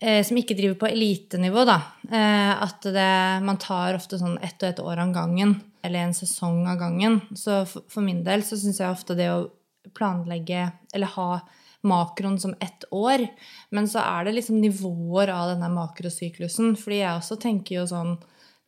[0.00, 1.80] som ikke driver på elitenivå, da.
[2.08, 3.10] Eh, at det,
[3.44, 5.58] man tar ofte sånn ett og ett år av gangen.
[5.84, 7.20] Eller en sesong av gangen.
[7.36, 9.48] Så for min del så syns jeg ofte det å
[9.96, 11.30] planlegge eller ha
[11.88, 13.26] makroen som ett år.
[13.70, 16.74] Men så er det liksom nivåer av denne makrosyklusen.
[16.80, 18.18] Fordi jeg også tenker jo sånn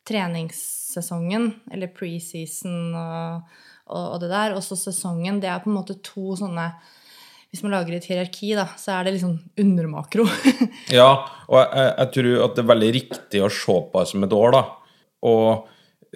[0.08, 3.52] treningssesongen, eller preseason og,
[3.86, 6.72] og, og det der, og så sesongen, det er på en måte to sånne
[7.52, 10.24] hvis man lager et hierarki, da, så er det liksom undermakro.
[11.00, 11.10] ja,
[11.50, 14.36] og jeg, jeg, tror at det er veldig riktig å se på det som et
[14.38, 14.62] år, da.
[15.28, 15.68] Og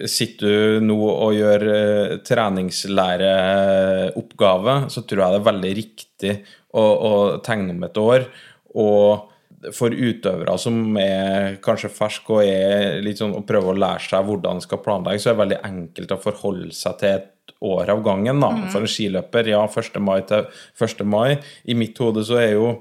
[0.09, 0.57] sitter du
[0.89, 6.33] nå og gjør eh, treningslæreoppgave, så tror jeg det er veldig riktig
[6.73, 8.21] å, å tegne om et år.
[8.77, 9.09] Og
[9.77, 12.41] for utøvere som er kanskje ferske og
[13.17, 16.09] sånn, og prøver å lære seg hvordan de skal planlegge, så er det veldig enkelt
[16.13, 17.27] å forholde seg til et
[17.61, 18.39] år av gangen.
[18.39, 18.51] da.
[18.53, 18.67] Mm.
[18.73, 19.99] For en skiløper, ja, 1.
[20.03, 20.47] mai til
[20.79, 21.05] 1.
[21.05, 21.37] mai.
[21.65, 22.71] I mitt hode så er jo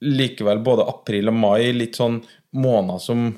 [0.00, 2.20] likevel både april og mai litt sånn
[2.56, 3.28] måneder som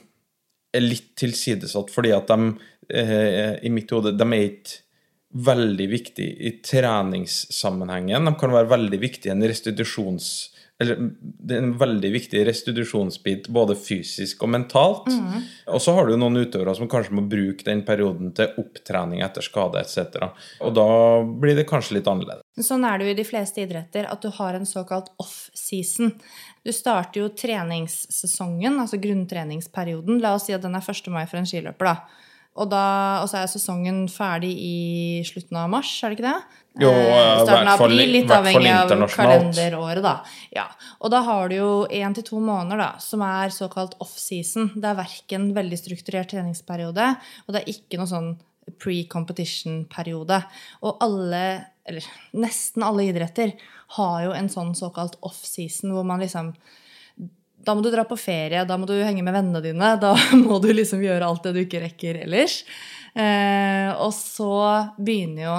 [0.72, 2.54] er litt tilsidesatt, fordi at de
[2.88, 4.80] eh, i mitt hode de er ikke
[5.32, 8.28] veldig viktig i treningssammenhengen.
[8.28, 10.32] De kan være veldig viktige i en restitusjons...
[10.82, 15.08] Eller det er en veldig viktig restitusjonsbit både fysisk og mentalt.
[15.70, 19.44] Og så har du noen utøvere som kanskje må bruke den perioden til opptrening etter
[19.46, 20.32] skade etc.
[20.62, 20.88] Og da
[21.22, 22.44] blir det kanskje litt annerledes.
[22.66, 26.12] Sånn er det jo i de fleste idretter, at du har en såkalt off-season.
[26.66, 30.20] Du starter jo treningssesongen, altså grunntreningsperioden.
[30.22, 31.08] La oss si at den er 1.
[31.14, 32.28] mai for en skiløper, da.
[32.54, 36.58] Og, da, og så er sesongen ferdig i slutten av mars, er det ikke det?
[36.82, 40.12] Jo, Eh, i starten av fall- april, litt avhengig av kalenderåret, da.
[40.52, 40.66] Ja.
[41.00, 44.70] Og da har du jo én til to måneder da, som er såkalt off-season.
[44.74, 48.30] Det er verken veldig strukturert treningsperiode, og det er ikke noe sånn
[48.78, 50.42] pre-competition-periode.
[50.82, 51.42] Og alle,
[51.88, 53.54] eller nesten alle idretter,
[53.96, 56.54] har jo en sånn såkalt off-season hvor man liksom
[57.64, 59.92] da må du dra på ferie, da må du henge med vennene dine.
[60.02, 62.62] Da må du liksom gjøre alt det du ikke rekker ellers.
[63.14, 64.50] Eh, og så
[64.96, 65.56] begynner jo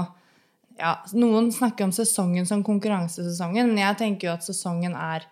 [0.79, 5.27] ja, Noen snakker om sesongen som konkurransesesongen, men jeg tenker jo at sesongen er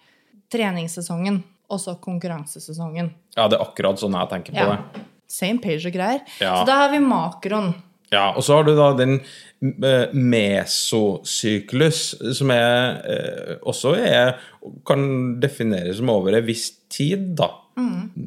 [0.54, 3.10] treningssesongen og så konkurransesesongen.
[3.38, 4.76] Ja, det er akkurat sånn jeg tenker på Ja.
[4.76, 5.06] det.
[5.32, 6.22] Same page og greier.
[6.44, 6.58] Ja.
[6.60, 7.74] Så da har vi makroen.
[8.12, 9.20] Ja, og så har du da den
[9.64, 12.00] eh, mesosyklus,
[12.36, 14.34] som er eh, også er,
[14.88, 15.06] kan
[15.40, 17.48] defineres som over en viss tid, da.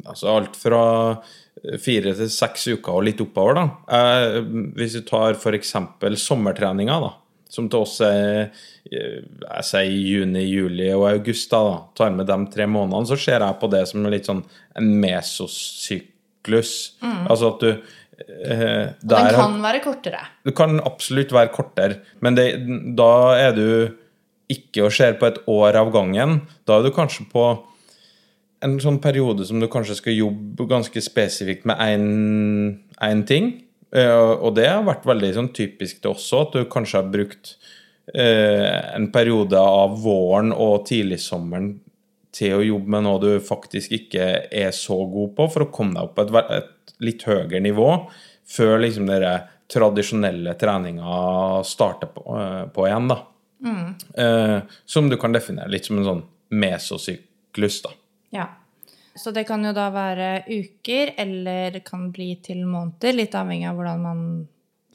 [0.09, 3.67] Altså alt fra eh, fire til seks uker og litt oppover, da.
[4.79, 5.75] Hvis du tar f.eks.
[6.25, 7.13] sommertreninga, da.
[7.53, 8.49] Som til oss er
[8.89, 11.77] jeg sier juni, juli og august, da, da.
[12.01, 14.41] Tar med de tre månedene, så ser jeg på det som litt sånn
[14.81, 16.73] en mesosyklus.
[17.29, 17.93] Altså at du
[18.29, 20.23] eh, Og den kan være kortere.
[20.45, 22.49] det kan absolutt være kortere, men det,
[22.97, 23.69] da er du
[24.53, 26.43] ikke og ser på et år av gangen.
[26.69, 27.45] Da er du kanskje på
[28.65, 31.81] en sånn periode som du kanskje skal jobbe ganske spesifikt med
[33.05, 33.51] én ting.
[33.95, 34.11] Eh,
[34.41, 37.55] Og det har vært veldig sånn typisk til oss òg, at du kanskje har brukt
[38.15, 41.75] eh, en periode av våren og tidligsommeren
[42.35, 45.95] til å jobbe med noe du faktisk ikke er så god på, for å komme
[45.95, 46.73] deg opp på et, et
[47.05, 47.91] litt høyere nivå
[48.49, 49.37] før liksom dere
[49.71, 53.21] tradisjonelle treninga starter på, eh, på igjen, da.
[54.15, 57.95] Eh, som du kan definere litt som en sånn mesosyklus, da.
[58.31, 58.49] Ja.
[59.17, 63.69] Så det kan jo da være uker, eller det kan bli til måneder, litt avhengig
[63.71, 64.25] av hvordan man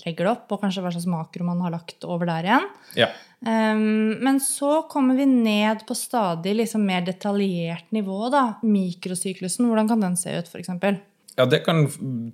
[0.04, 2.68] legger det opp, og kanskje hva slags makro man har lagt over der igjen.
[3.00, 3.10] Ja.
[3.40, 8.60] Um, men så kommer vi ned på stadig liksom mer detaljert nivå, da.
[8.64, 11.00] Mikrosyklusen, hvordan kan den se ut, f.eks.?
[11.40, 11.86] Ja, det kan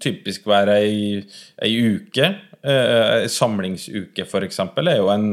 [0.02, 1.24] typisk være ei,
[1.62, 2.32] ei uke.
[2.66, 5.28] Eh, samlingsuke, eksempel, er jo en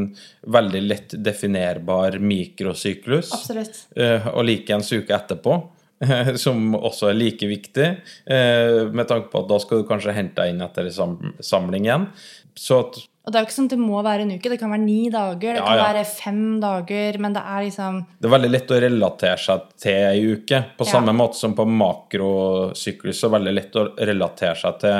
[0.53, 3.31] veldig lett definerbar mikrosyklus.
[3.33, 3.87] Absolutt.
[3.97, 5.57] Eh, og likeens uke etterpå,
[6.05, 7.89] eh, som også er like viktig,
[8.27, 12.11] eh, med tanke på at da skal du kanskje hente deg inn etter samling igjen.
[12.53, 14.57] Så at Og det er jo ikke sånn at det må være en uke, det
[14.59, 15.85] kan være ni dager, det Ja, kan ja.
[15.93, 19.99] være fem dager, men det er liksom det er veldig lett å relatere seg til
[20.09, 20.59] ei uke.
[20.77, 20.91] På Ja.
[20.97, 24.99] samme måte som på makrosyklus så er veldig lett å relatere seg til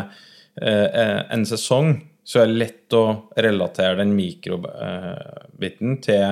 [0.63, 1.93] eh, en sesong.
[2.25, 3.03] Så er det lett å
[3.37, 6.23] relatere den mikrobiten til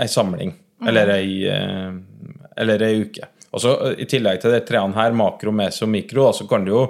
[0.00, 0.54] ei samling
[0.86, 1.92] eller ei, eh,
[2.56, 3.28] eller ei uke.
[3.54, 6.72] Og så eh, I tillegg til de treene her, makro, meso, mikro, så kan du
[6.72, 6.82] jo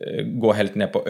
[0.00, 1.04] eh, gå helt ned på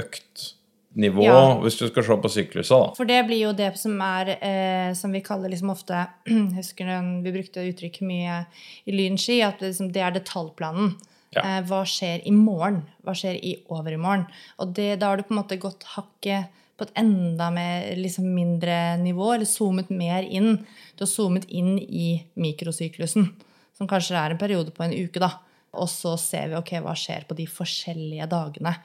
[0.99, 1.61] øktnivå Ja.
[1.63, 2.87] hvis du skal se på sykluser.
[2.89, 2.95] da.
[2.95, 6.07] For det blir jo det som er eh, Som vi kaller liksom ofte
[6.57, 8.47] husker den, vi brukte uttrykk mye
[8.87, 10.97] i Lynski, at det, liksom, det er detaljplanen.
[11.35, 11.43] Ja.
[11.43, 12.83] Eh, hva skjer i morgen?
[13.05, 14.27] Hva skjer i overmorgen?
[14.59, 18.25] Og det, da har du på en måte gått hakket på et enda mer, liksom
[18.35, 20.65] mindre nivå, eller zoomet mer inn.
[20.97, 23.33] Du har zoomet inn i mikrosyklusen,
[23.77, 25.33] som kanskje er en periode på en uke, da.
[25.75, 28.77] Og så ser vi ok, hva skjer på de forskjellige dagene.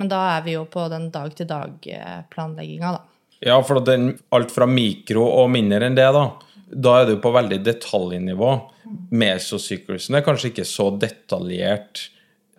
[0.00, 3.02] Men da er vi jo på den dag-til-dag-planlegginga, da.
[3.44, 6.26] Ja, for den, alt fra mikro og mindre enn det, da.
[6.70, 8.50] Da er du på veldig detaljnivå.
[9.16, 12.08] Mesosyklusen er kanskje ikke så detaljert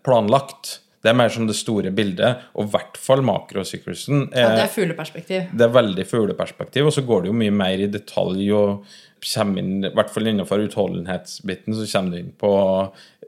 [0.06, 0.80] planlagt.
[1.02, 4.28] Det er mer som det store bildet, og i hvert fall makrosyklusen.
[4.30, 5.48] Ja, det Er, er fugleperspektiv.
[5.58, 8.84] det er veldig fugleperspektiv, og så går det jo mye mer i detalj og
[9.22, 12.54] kommer inn, i hvert fall innenfor utholdenhetsbiten, så kommer du inn på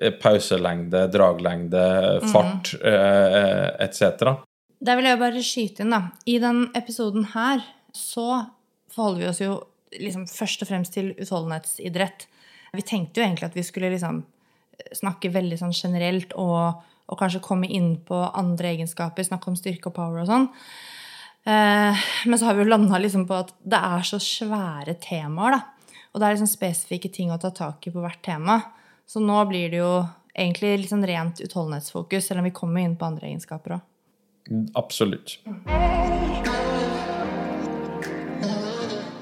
[0.01, 1.85] eh, pauselengde, draglengde,
[2.31, 4.41] fart eh, etc.
[4.83, 6.01] Der vil jeg bare skyte inn, da.
[6.25, 8.43] I den episoden her så
[8.93, 9.57] forholder vi oss jo
[9.93, 12.27] liksom først og fremst til utholdenhetsidrett.
[12.73, 14.23] Vi tenkte jo egentlig at vi skulle liksom
[14.97, 19.91] snakke veldig sånn generelt og, og kanskje komme inn på andre egenskaper, snakke om styrke
[19.91, 20.49] og power og sånn.
[21.43, 25.57] Eh, men så har vi jo landa liksom på at det er så svære temaer,
[25.57, 25.72] da.
[26.13, 28.59] Og det er liksom spesifikke ting å ta tak i på hvert tema.
[29.09, 29.95] Så nå blir det jo
[30.33, 33.89] egentlig litt sånn rent utholdenhetsfokus, selv om vi kommer inn på andre egenskaper òg.
[34.77, 35.39] Absolutt.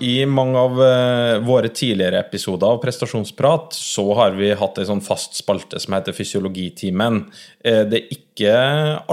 [0.01, 5.03] I mange av eh, våre tidligere episoder av Prestasjonsprat så har vi hatt en sånn
[5.05, 7.21] fast spalte som heter Fysiologitimen.
[7.61, 8.55] Eh, det er ikke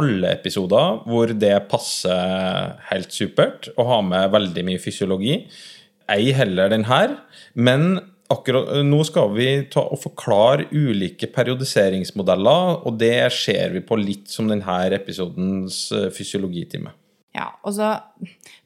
[0.01, 5.43] alle episoder hvor det passer helt supert å ha med veldig mye fysiologi.
[6.13, 7.19] Ei heller den her.
[7.55, 7.99] Men
[8.33, 14.29] akkurat nå skal vi ta og forklare ulike periodiseringsmodeller, og det ser vi på litt
[14.33, 16.93] som denne episodens eh, fysiologitime.
[17.37, 17.93] Ja, og så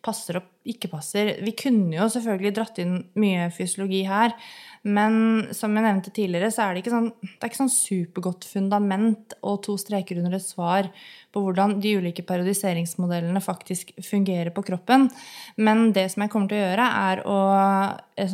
[0.05, 1.35] passer og ikke passer.
[1.43, 4.35] Vi kunne jo selvfølgelig dratt inn mye fysiologi her,
[4.83, 5.15] men
[5.55, 9.61] som jeg nevnte tidligere, så er det ikke sånn, det ikke sånn supergodt fundament og
[9.67, 10.89] to streker under et svar
[11.33, 15.07] på hvordan de ulike periodiseringsmodellene faktisk fungerer på kroppen.
[15.57, 17.41] Men det som jeg kommer til å gjøre, er å,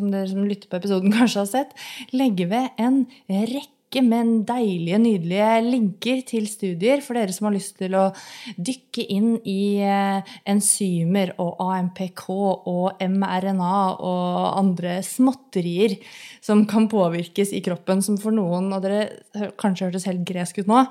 [0.00, 1.76] som dere som lytter på episoden kanskje har sett,
[2.16, 7.54] legge ved en rekke rekke med deilige, nydelige linker til studier for dere som har
[7.54, 8.12] lyst til å
[8.56, 15.96] dykke inn i eh, enzymer og AMPK og mRNA og andre småtterier
[16.40, 20.68] som kan påvirkes i kroppen, som for noen av dere kanskje hørtes helt gresk ut
[20.68, 20.84] nå.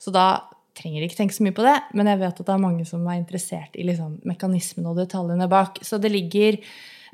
[0.00, 0.42] Så da
[0.74, 3.06] trenger ikke tenke så mye på det, men jeg vet at det er mange som
[3.06, 5.82] er interessert i liksom, mekanismene og detaljene bak.
[5.86, 6.58] Så det ligger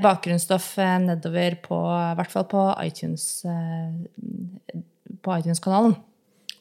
[0.01, 3.44] bakgrunnsstoff eh, nedover på, i hvert fall på iTunes.
[5.26, 5.96] Eh, på iTunes-kanalen.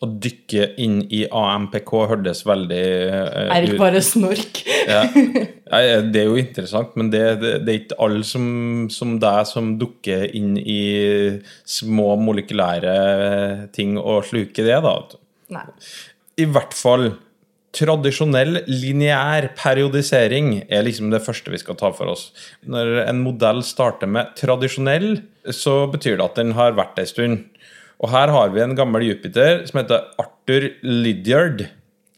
[0.04, 4.60] Å dykke inn i AMPK hørtes veldig uh, ikke bare snork?
[4.92, 5.06] ja.
[5.08, 8.50] Det er jo interessant, men det, det, det er ikke alle som,
[8.92, 10.82] som deg som dukker inn i
[11.64, 12.98] små molekylære
[13.76, 14.98] ting og sluker det, da.
[15.56, 15.70] Nei.
[16.44, 17.14] I hvert fall
[17.76, 22.30] Tradisjonell lineær periodisering er liksom det første vi skal ta for oss.
[22.64, 25.18] Når en modell starter med tradisjonell,
[25.52, 27.44] så betyr det at den har vært ei stund.
[28.04, 31.68] Og her har vi en gammel Jupiter som heter Arthur Lydiard.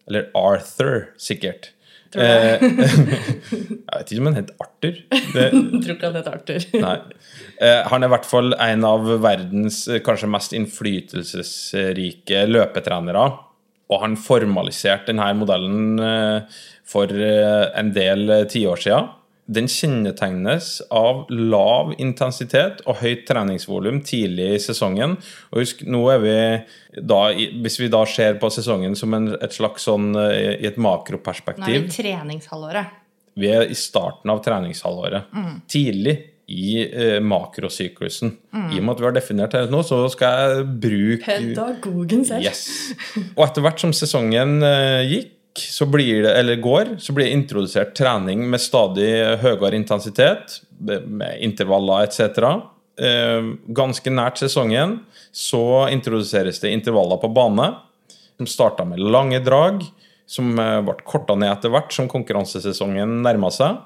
[0.07, 1.73] Eller Arthur, sikkert.
[2.15, 2.23] Jeg.
[2.23, 2.61] Eh,
[3.51, 4.99] jeg vet ikke om han heter Arthur.
[5.11, 5.47] Det,
[5.83, 6.67] tror ikke han heter Arthur.
[6.85, 6.95] nei.
[7.59, 13.27] Eh, han er i hvert fall en av verdens eh, kanskje mest innflytelsesrike løpetrenere.
[13.87, 16.01] Og han formaliserte denne modellen
[16.83, 19.05] for en del tiår siden.
[19.47, 25.15] Den kjennetegnes av lav intensitet og høyt treningsvolum tidlig i sesongen.
[25.53, 26.37] Og husk, nå er vi
[26.97, 30.79] da, Hvis vi da ser på sesongen som en, et slags sånn eh, i et
[30.81, 32.97] makroperspektiv Nå er vi i treningshalvåret.
[33.37, 35.31] Vi er i starten av treningshalvåret.
[35.31, 35.53] Mm.
[35.69, 38.31] Tidlig i eh, makrosyklusen.
[38.55, 38.67] Mm.
[38.71, 42.47] I og med at vi har definert det nå, så skal jeg bruke Pedagogen selv.
[42.47, 42.67] Yes.
[43.35, 47.35] Og etter hvert som sesongen eh, gikk, så blir det, eller går, så blir det
[47.35, 49.09] introdusert trening med stadig
[49.41, 52.41] høyere intensitet, med intervaller etc.
[52.97, 54.99] Eh, ganske nært sesongen
[55.35, 57.71] så introduseres det intervaller på bane,
[58.37, 59.83] som starta med lange drag,
[60.29, 63.81] som eh, ble korta ned etter hvert som konkurransesesongen nærma seg.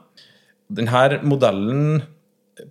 [0.72, 2.02] Denne modellen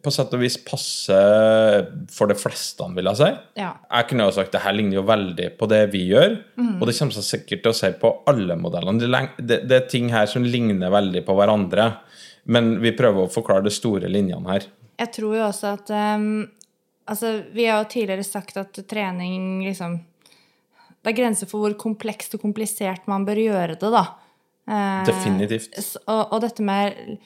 [0.03, 3.29] på sett og vis passer for de fleste, vil jeg si.
[3.61, 3.72] Ja.
[3.90, 6.76] Jeg kunne jo sagt det her ligner jo veldig på det vi gjør, Mm.
[6.81, 9.00] og det kommer seg sikkert til å si på alle modellene.
[9.38, 11.88] Det, det, er ting her som ligner veldig på hverandre,
[12.46, 14.66] men vi prøver å forklare de store linjene her.
[15.00, 16.48] Jeg tror jo også at um,
[17.11, 19.96] Altså, vi har jo tidligere sagt at trening liksom
[21.03, 24.03] Det er grenser for hvor komplekst og komplisert man bør gjøre det, da.
[24.70, 25.79] Eh, Definitivt.
[26.07, 27.16] og, og dette med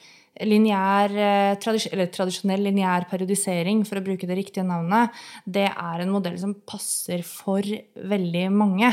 [0.43, 5.13] lineær, eh, tradis eller tradisjonell lineær periodisering, for å bruke det riktige navnet,
[5.45, 8.91] det er en modell som passer for veldig mange.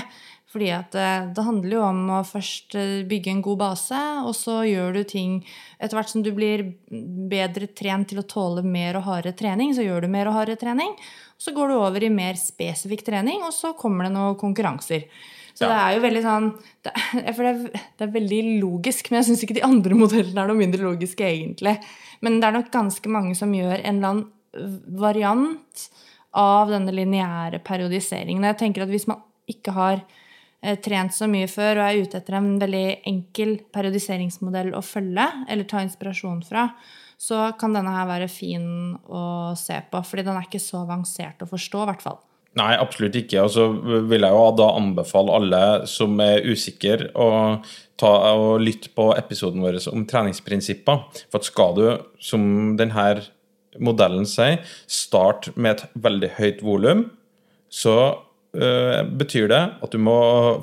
[0.52, 4.34] Fordi at eh, det handler jo om å først eh, bygge en god base, og
[4.36, 5.38] så gjør du ting
[5.82, 6.66] Etter hvert som du blir
[7.32, 10.60] bedre trent til å tåle mer og hardere trening, så gjør du mer og hardere
[10.60, 10.92] trening.
[11.40, 15.08] Så går du over i mer spesifikk trening, og så kommer det noen konkurranser.
[15.54, 15.68] Så Ja.
[15.68, 16.46] det er jo veldig sånn
[16.84, 16.92] det,
[17.26, 20.40] Jeg føler det er, det er veldig logisk, men jeg syns ikke de andre modellene
[20.44, 21.76] er noe mindre logiske, egentlig.
[22.22, 24.30] Men det er nok ganske mange som gjør en eller annen
[25.02, 25.86] variant
[26.36, 28.44] av denne lineære periodiseringen.
[28.48, 30.00] Jeg tenker at hvis man ikke har
[30.62, 35.26] eh, trent så mye før og er ute etter en veldig enkel periodiseringsmodell å følge,
[35.48, 36.68] eller ta inspirasjon fra,
[37.22, 41.44] så kan denne her være fin å se på, fordi den er ikke så avansert
[41.44, 42.18] å forstå, i hvert fall.
[42.58, 43.46] Nei, absolutt ikke.
[43.46, 43.68] Og så
[44.10, 47.60] vil jeg jo da anbefale alle som er usikre, å
[48.00, 51.06] ta og lytte på episoden vår om treningsprinsipper.
[51.32, 51.86] For skal du,
[52.20, 53.06] som denne
[53.80, 54.60] modellen sier,
[54.90, 57.06] starte med et veldig høyt volum,
[57.72, 57.96] så
[58.54, 60.16] øh, betyr det at du må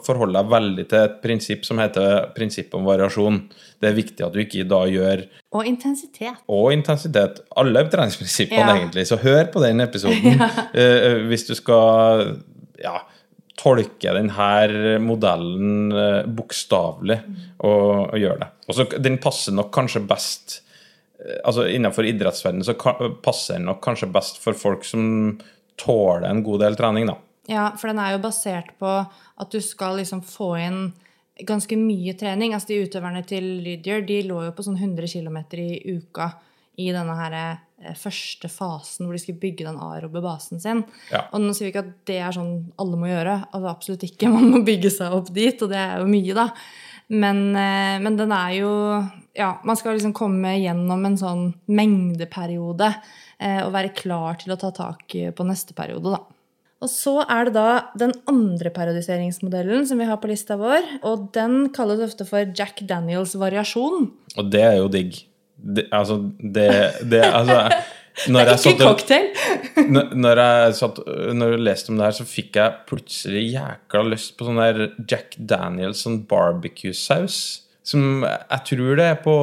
[0.06, 3.42] forholde deg veldig til et prinsipp som heter prinsippet om variasjon.
[3.82, 5.24] Det er viktig at du ikke da gjør
[5.56, 6.42] Og intensitet.
[6.48, 7.42] og intensitet.
[7.58, 8.76] Alle treningsprinsippene, Ja.
[8.78, 9.08] egentlig.
[9.08, 10.42] Så hør på den episoden
[10.74, 12.36] eh, hvis du skal
[12.84, 12.98] ja,
[13.60, 17.18] tolke denne modellen uh, bokstavelig
[17.60, 18.48] og, og gjør det.
[18.70, 20.62] Og så Den passer nok kanskje best
[21.44, 22.74] altså Innenfor idrettsverdenen så
[23.20, 25.02] passer den nok kanskje best for folk som
[25.76, 27.10] tåler en god del trening.
[27.12, 27.18] da.
[27.50, 30.82] Ja, for den er jo basert på at du skal liksom få inn
[31.48, 32.54] ganske mye trening.
[32.54, 36.34] Altså de utøverne til Lydier, de lå jo på sånn 100 km i uka
[36.80, 40.84] i denne her eh, første fasen hvor de skulle bygge den aerobe basen sin.
[41.12, 41.26] Ja.
[41.34, 43.40] Og nå sier vi ikke at det er sånn alle må gjøre.
[43.50, 44.32] Altså absolutt ikke.
[44.36, 46.50] Man må bygge seg opp dit, og det er jo mye, da.
[47.10, 48.74] Men, eh, men den er jo
[49.34, 52.90] Ja, man skal liksom komme gjennom en sånn mengdeperiode
[53.40, 56.39] eh, og være klar til å ta tak på neste periode, da.
[56.80, 61.26] Og så er det da den andre periodiseringsmodellen som vi har på lista vår, og
[61.36, 64.06] den kalles ofte for Jack Daniels variasjon.
[64.40, 65.18] Og det er jo digg.
[65.60, 66.70] Det, altså, det,
[67.12, 67.58] det altså,
[68.32, 69.28] når jeg satt cocktail!
[69.96, 71.02] Når- Når jeg, satt,
[71.36, 74.80] når jeg leste om det her, så fikk jeg plutselig jækla lyst på sånn der
[75.12, 77.38] Jack Daniels sånn barbecue-saus.
[77.90, 79.36] Som jeg tror det er på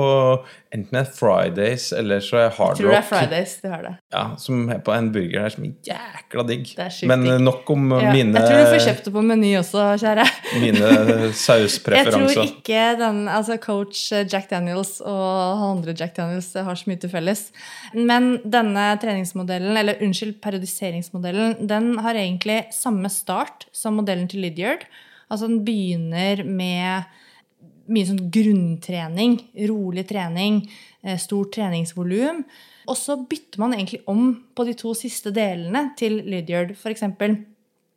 [0.76, 3.08] enten er Fridays eller så er Hard Tror det er Rock.
[3.08, 3.92] Fridays, det har det.
[4.12, 6.66] Ja, som er på en burger her som er jækla digg.
[6.76, 9.24] Det er sjukt Men nok om Ja, mine, jeg tror du får kjøpt det på
[9.30, 10.26] Meny også, kjære.
[10.64, 10.90] mine
[11.32, 12.20] sauspreferanser.
[12.20, 16.90] Jeg tror ikke den, altså coach Jack Daniels og han andre Jack Daniels har så
[16.90, 17.46] mye til felles.
[17.94, 24.86] Men denne treningsmodellen, eller unnskyld, periodiseringsmodellen, den har egentlig samme start som modellen til Lydiard.
[25.30, 27.06] Altså den begynner med
[27.92, 29.36] mye sånn grunntrening,
[29.70, 30.62] rolig trening,
[31.02, 32.44] eh, stort treningsvolum.
[32.86, 36.76] Og så bytter man egentlig om på de to siste delene til Lydiard.
[36.86, 37.40] Eksempel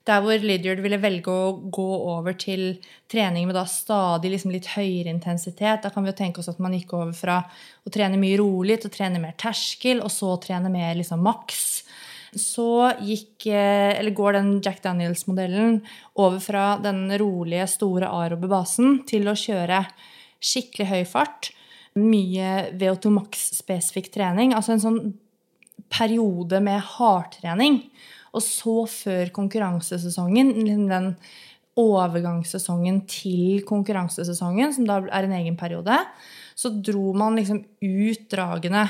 [0.09, 2.79] der hvor Lydiard ville velge å gå over til
[3.11, 5.83] trening med da stadig liksom litt høyere intensitet.
[5.83, 7.39] Da kan vi jo tenke oss at man gikk over fra
[7.85, 11.83] å trene mye rolig til å trene mer terskel, og så trene mer liksom maks.
[12.35, 15.81] Så gikk, eh, går den Jack Daniels-modellen
[16.15, 19.85] over fra den rolige, store aerobe basen til å kjøre
[20.39, 21.51] skikkelig høy fart.
[21.95, 24.53] Mye VO2 max-spesifikk trening.
[24.53, 25.13] Altså en sånn
[25.89, 27.81] periode med hardtrening.
[28.33, 30.53] Og så før konkurransesesongen,
[30.89, 31.15] den
[31.79, 35.95] overgangssesongen til konkurransesesongen, som da er en egen periode,
[36.59, 38.83] så dro man liksom ut dragene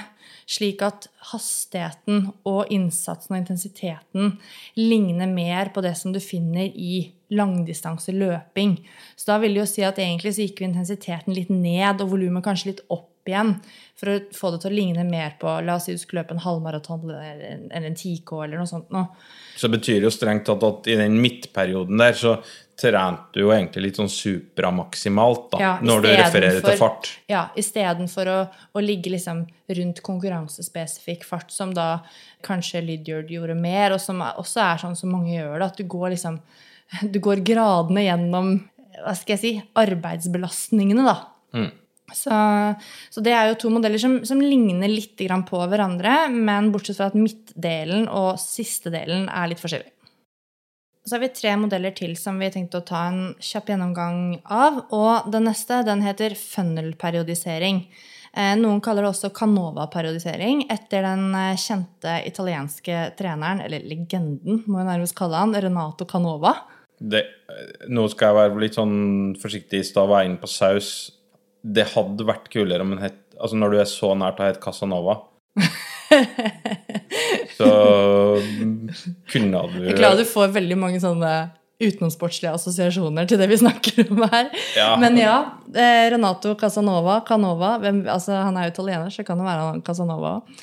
[0.49, 4.31] slik at hastigheten og innsatsen og intensiteten
[4.79, 8.79] ligner mer på det som du finner i langdistanse løping.
[9.13, 12.15] Så da vil det jo si at egentlig så gikk jo intensiteten litt ned, og
[12.15, 13.53] volumet kanskje litt opp igjen,
[13.99, 16.33] for å få det til å ligne mer på La oss si du skulle løpe
[16.33, 18.89] en halvmaraton eller en, eller en 10K eller noe sånt.
[18.95, 19.11] Noe.
[19.59, 22.39] Så betyr det jo strengt tatt at i den midtperioden der så
[22.79, 27.11] trente du jo egentlig litt sånn supramaksimalt, da, Ja, når du refererer refererer til fart.
[27.31, 28.39] Ja, istedenfor å,
[28.73, 29.43] å ligge liksom
[29.79, 31.89] rundt konkurransespesifikk fart, som da
[32.45, 35.87] kanskje Lydiard gjorde mer, og som også er sånn som mange gjør det, at du
[35.89, 36.41] går liksom
[37.13, 38.47] Du går gradene gjennom
[39.03, 41.13] hva skal jeg si, arbeidsbelastningene, da.
[41.53, 41.69] Mm.
[42.17, 42.33] Så,
[43.13, 46.97] så det er jo to modeller som, som ligner litt grann på hverandre, men bortsett
[46.97, 49.93] fra at midtdelen og siste delen er litt forskjellig.
[51.07, 54.83] Så har vi tre modeller til som vi tenkte å ta en kjapp gjennomgang av.
[54.93, 57.85] Og den neste den heter funnel-periodisering.
[58.33, 64.83] Eh, Noen kaller det også Canova-periodisering, etter den eh, kjente italienske treneren, eller legenden, må
[64.83, 66.53] jeg nærmest kalle han, Renato Canova.
[66.99, 67.23] Det,
[67.89, 68.99] nå skal jeg være litt sånn
[69.39, 70.91] forsiktig i stad, var jeg inne på saus.
[71.63, 74.47] Det hadde vært kulere om en het Altså når du er så nær til å
[74.49, 75.13] hete Casanova.
[77.59, 77.69] så
[79.31, 81.33] kunne du Jeg er glad du får veldig mange sånne
[81.79, 84.49] utenomsportslige assosiasjoner til det vi snakker om her.
[84.75, 84.89] Ja.
[84.99, 85.37] Men ja,
[85.71, 89.83] eh, Renato Casanova, Canova hvem, altså Han er jo italiener, så kan det være han
[89.85, 90.61] Casanova òg.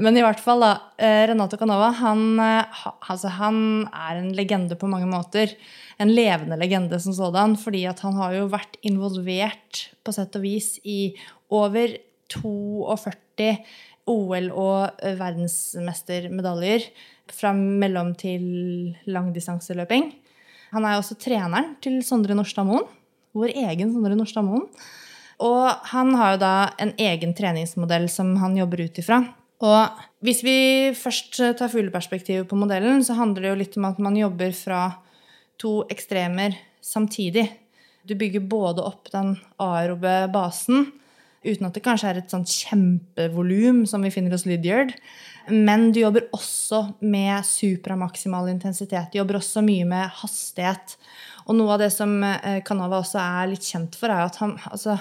[0.00, 0.72] Men i hvert fall, da.
[0.96, 2.80] eh, Renato Canova han, eh,
[3.10, 3.58] altså, han
[3.92, 5.52] er en legende på mange måter.
[6.00, 7.58] En levende legende som sådan.
[7.60, 11.14] Fordi at han har jo vært involvert på sett og vis i
[11.52, 11.98] over
[12.32, 13.58] 42
[14.10, 16.88] OL- og eh, verdensmestermedaljer.
[17.32, 18.44] Fra mellom til
[19.08, 20.10] langdistanseløping.
[20.74, 22.84] Han er også treneren til Sondre Norstad Moen.
[23.34, 24.66] Vår egen Sondre Norstad Moen.
[25.44, 29.22] Og han har jo da en egen treningsmodell som han jobber ut ifra.
[29.64, 30.56] Og hvis vi
[30.98, 34.82] først tar fugleperspektivet på modellen, så handler det jo litt om at man jobber fra
[35.60, 37.46] to ekstremer samtidig.
[38.04, 40.90] Du bygger både opp den aerobe basen,
[41.44, 44.94] uten at det kanskje er et sånt kjempevolum som vi finner hos Lydiard.
[45.52, 49.12] Men du jobber også med supramaksimal intensitet.
[49.12, 50.96] Du jobber også mye med hastighet.
[51.44, 54.56] Og noe av det som eh, Canova også er litt kjent for, er at han,
[54.70, 54.96] altså,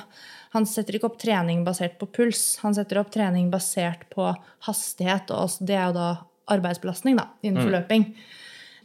[0.56, 2.44] han setter ikke opp trening basert på puls.
[2.64, 4.28] Han setter opp trening basert på
[4.68, 6.10] hastighet, og også, det er jo da
[6.54, 8.10] arbeidsbelastning da, innenfor løping.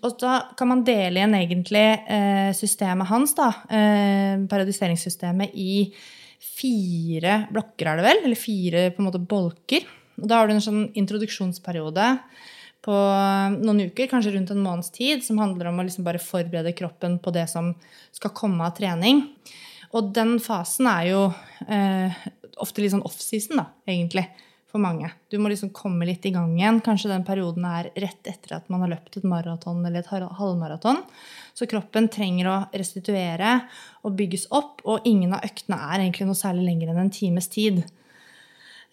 [0.06, 5.90] Og da kan man dele igjen egentlig eh, systemet hans, da, eh, periodiseringssystemet, i
[6.42, 8.22] fire blokker, er det vel?
[8.24, 9.86] Eller fire på en måte bolker.
[10.18, 12.08] Og da har du en sånn introduksjonsperiode
[12.88, 12.96] på
[13.58, 17.18] noen uker, kanskje rundt en måneds tid, som handler om å liksom bare forberede kroppen
[17.22, 17.72] på det som
[18.14, 19.24] skal komme av trening.
[19.96, 21.22] Og den fasen er jo
[21.66, 22.14] eh,
[22.62, 24.26] ofte litt sånn offseason, da, egentlig
[24.68, 25.08] for mange.
[25.32, 26.80] Du må liksom komme litt i gang igjen.
[26.84, 31.00] Kanskje den perioden er rett etter at man har løpt et maraton eller et halvmaraton.
[31.56, 33.54] Så kroppen trenger å restituere
[34.04, 37.48] og bygges opp, og ingen av øktene er egentlig noe særlig lenger enn en times
[37.52, 37.80] tid.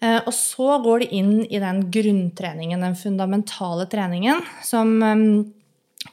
[0.00, 5.28] Eh, og så går det inn i den grunntreningen, den fundamentale treningen, som eh,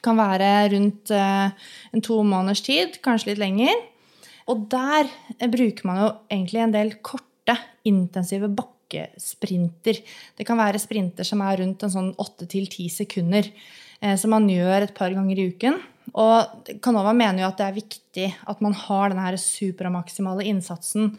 [0.04, 3.82] kan være rundt eh, en to måneders tid, kanskje litt lenger.
[4.52, 5.08] Og der
[5.48, 7.56] bruker man jo egentlig en del korte,
[7.88, 10.02] intensive bakker bakkesprinter.
[10.36, 13.50] Det kan være sprinter som er rundt en sånn 8-10 sekunder,
[14.00, 15.80] eh, som man gjør et par ganger i uken.
[16.14, 21.16] Og Canova mener jo at det er viktig at man har denne supramaksimale innsatsen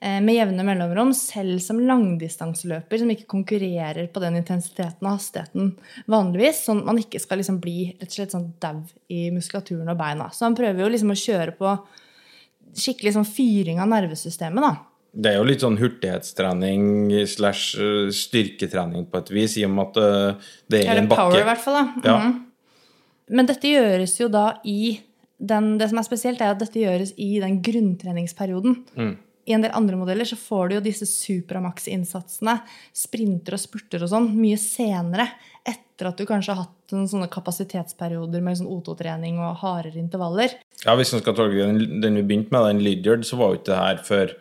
[0.00, 5.76] eh, med jevne mellomrom, selv som langdistanseløper som ikke konkurrerer på den intensiteten og hastigheten
[6.06, 6.64] vanligvis.
[6.66, 9.98] Sånn at man ikke skal liksom bli rett og slett sånn dau i muskulaturen og
[9.98, 10.28] beina.
[10.30, 11.78] Så han prøver jo liksom å kjøre på
[12.76, 14.62] skikkelig sånn fyring av nervesystemet.
[14.62, 14.95] da.
[15.16, 19.90] Det er jo litt sånn hurtighetstrening slash eh, styrketrening på et vis, i og med
[19.90, 21.22] at eh, det er en bakke.
[21.22, 22.10] Power, i hvert fall, da.
[22.10, 22.16] Ja.
[22.26, 22.42] Mm.
[23.36, 24.98] Men dette gjøres jo da i
[25.36, 28.76] den, Det som er spesielt, er at dette gjøres i den grunntreningsperioden.
[28.96, 29.14] Mm.
[29.46, 32.56] I en del andre modeller så får du jo disse superamax-innsatsene,
[32.96, 35.28] sprinter og spurter og sånn, mye senere.
[35.66, 40.56] Etter at du kanskje har hatt en sånne kapasitetsperioder med sånn O2-trening og hardere intervaller.
[40.82, 43.60] Ja, Hvis man skal tolke den, den vi begynte med, den Lydiard, så var jo
[43.60, 44.34] ikke det her før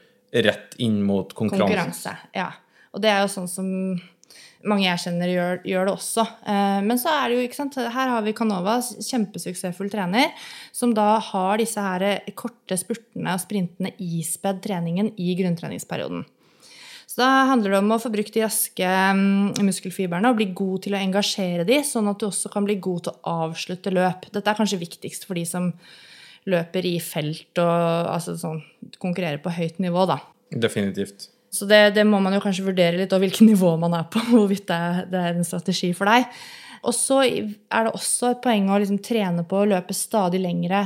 [0.44, 1.64] rett inn mot konkurranse.
[1.64, 2.18] konkurranse.
[2.36, 2.52] Ja.
[2.96, 3.70] Og det er jo sånn som
[4.66, 6.26] mange jeg kjenner, gjør, gjør det også.
[6.50, 10.32] Eh, men så er det jo, ikke sant, her har vi Canova, kjempesuksessfull trener,
[10.76, 12.08] som da har disse her
[12.38, 16.26] korte spurtene og sprintene ispedd treningen i grunntreningsperioden.
[17.06, 20.88] Så da handler det om å få brukt de raske mm, muskelfibrene og bli god
[20.88, 24.26] til å engasjere de, sånn at du også kan bli god til å avslutte løp.
[24.34, 25.70] Dette er kanskje viktigst for de som
[26.50, 28.60] løper i felt og altså sånn,
[29.02, 30.20] konkurrerer på høyt nivå, da.
[30.52, 31.30] Definitivt.
[31.56, 34.22] Så det, det, må man jo kanskje vurdere litt, og hvilket nivå man er på.
[34.32, 36.28] Hvorvidt det det er en strategi for deg.
[36.86, 40.86] Og så er det også et poeng å liksom trene på å løpe stadig lengre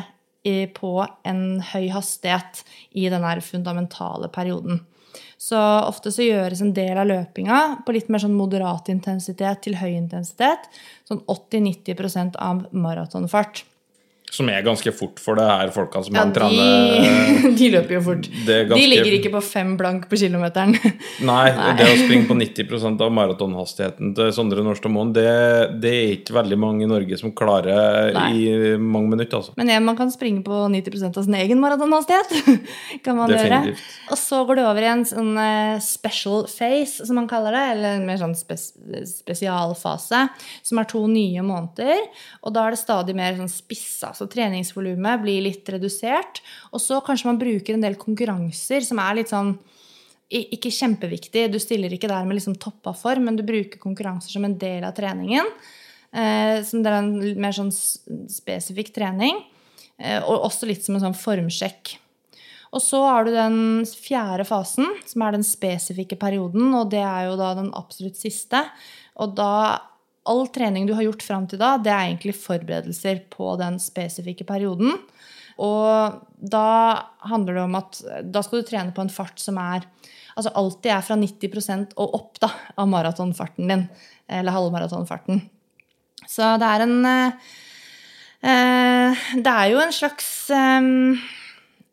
[0.73, 0.93] på
[1.27, 1.41] en
[1.73, 2.63] høy hastighet
[2.97, 4.79] i den fundamentale perioden.
[5.37, 9.77] Så ofte så gjøres en del av løpinga på litt mer sånn moderat intensitet til
[9.79, 10.67] høy intensitet.
[11.07, 13.63] Sånn 80-90% av maratonfart.
[14.29, 17.55] Som er ganske fort for det her folka som ja, han trener.
[17.59, 18.27] De løper jo fort.
[18.29, 18.77] Ganske...
[18.77, 20.75] De ligger ikke på fem blank på kilometeren.
[21.29, 21.71] Nei, Nei.
[21.79, 25.25] det å springe på 90 av maratonhastigheten til Sondre Norstad det,
[25.81, 28.27] det, er ikke veldig mange i Norge som klarer Nei.
[28.37, 29.41] i mange minutter.
[29.41, 29.55] Altså.
[29.59, 32.61] Men ja, man kan springe på 90% av sin egen maratonhastighet.
[33.05, 33.81] kan man Definitivt.
[33.81, 34.13] gjøre.
[34.13, 37.65] Og så går det over i en sånn eh, special phase, som man kaller det.
[37.73, 38.69] Eller en mer sånn spes
[39.09, 40.23] spesialfase,
[40.65, 42.05] som er to nye måneder.
[42.43, 46.43] Og da er det stadig mer sånn spissa så treningsvolumet blir litt redusert.
[46.73, 49.55] Og så kanskje man bruker en del konkurranser som er litt sånn
[50.29, 51.47] ikke kjempeviktig.
[51.49, 54.85] Du stiller ikke der med liksom toppa form, men du bruker konkurranser som en del
[54.85, 55.47] av treningen.
[56.13, 59.41] Eh, som det er en mer sånn spesifikk trening.
[59.97, 61.95] Eh, og også litt som en sånn formsjekk.
[62.69, 66.69] Og så har du den fjerde fasen, som er den spesifikke perioden.
[66.77, 68.61] Og det er jo da den absolutt siste.
[69.17, 69.88] Og da
[70.29, 74.47] all trening du har gjort fram til da, det er egentlig forberedelser på den spesifikke
[74.47, 74.95] perioden.
[75.59, 76.69] Og da
[77.27, 78.01] handler det om at
[78.31, 79.83] da skal du trene på en fart som er
[80.39, 82.49] altså alltid er fra 90 og opp da,
[82.79, 83.83] av maratonfarten din.
[84.29, 85.41] Eller halvmaratonfarten.
[86.29, 87.41] Så det er en eh,
[89.33, 90.81] Det er jo en slags eh,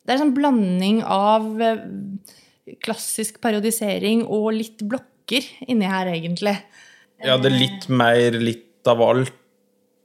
[0.02, 1.84] Det er en sånn blanding av eh,
[2.82, 6.56] klassisk periodisering og litt blokker inni her, egentlig.
[7.24, 9.42] Ja, det er litt mer litt av alt.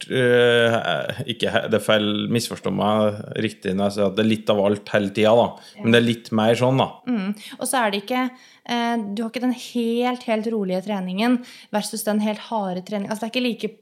[0.02, 4.50] Uh, ikke det er feil, misforstå meg riktig når jeg sier at det er litt
[4.50, 5.76] av alt hele tida, da.
[5.78, 6.88] Men det er litt mer sånn, da.
[7.06, 7.36] Mm.
[7.60, 11.38] Og så er det ikke uh, Du har ikke den helt, helt rolige treningen
[11.76, 13.14] versus den helt harde treningen.
[13.14, 13.74] Altså det er ikke like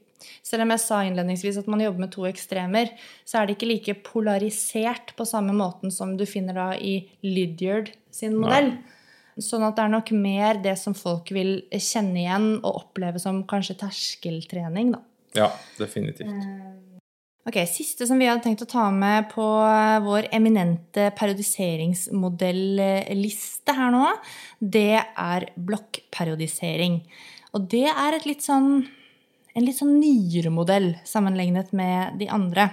[0.44, 2.90] selv om jeg sa innledningsvis at man jobber med to ekstremer,
[3.24, 7.92] så er det ikke like polarisert på samme måten som du finner da i Lydiard
[8.12, 8.74] sin modell.
[8.74, 8.98] Nei.
[9.40, 13.46] Sånn at det er nok mer det som folk vil kjenne igjen og oppleve som
[13.48, 15.00] kanskje terskeltrening, da.
[15.36, 16.28] Ja, definitivt.
[16.28, 17.00] Eh,
[17.48, 19.46] ok, Siste som vi hadde tenkt å ta med på
[20.04, 24.06] vår eminente periodiseringsmodelliste her nå,
[24.60, 26.94] det er blokkperiodisering.
[27.56, 28.68] Og det er et litt sånn
[29.50, 32.68] en litt sånn nyere modell sammenlignet med de andre.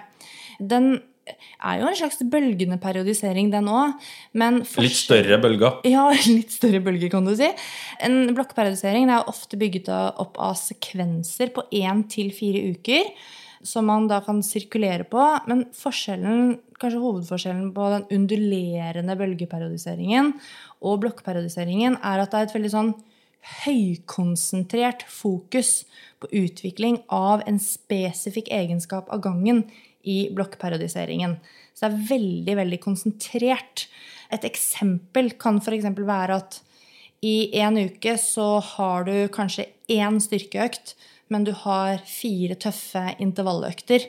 [0.59, 3.97] Den er jo en slags bølgende periodisering, den òg.
[4.35, 5.81] Litt større bølger?
[5.87, 6.07] Ja,
[6.37, 7.49] litt større bølger, kan du si.
[8.03, 13.11] En blokkperiodisering er ofte bygget opp av sekvenser på én til fire uker.
[13.65, 15.23] Som man da kan sirkulere på.
[15.49, 20.35] Men forskjellen, kanskje hovedforskjellen på den undulerende bølgeperiodiseringen
[20.85, 22.93] og blokkperiodiseringen er at det er et veldig sånn
[23.63, 25.85] høykonsentrert fokus
[26.21, 29.65] på utvikling av en spesifikk egenskap av gangen
[30.07, 31.35] i blokkperiodiseringen.
[31.73, 33.87] Så det er veldig, veldig konsentrert.
[34.33, 35.89] Et eksempel kan f.eks.
[35.97, 36.61] være at
[37.25, 40.93] i en uke så har du kanskje én styrkeøkt,
[41.33, 44.05] men du har fire tøffe intervalløkter.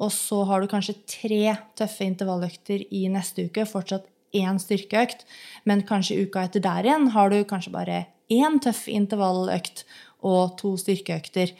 [0.00, 5.22] Og så har du kanskje tre tøffe intervalløkter i neste uke, fortsatt én styrkeøkt.
[5.68, 8.00] Men kanskje uka etter der igjen har du kanskje bare
[8.32, 9.84] én tøff intervalløkt
[10.24, 11.52] og to styrkeøkter.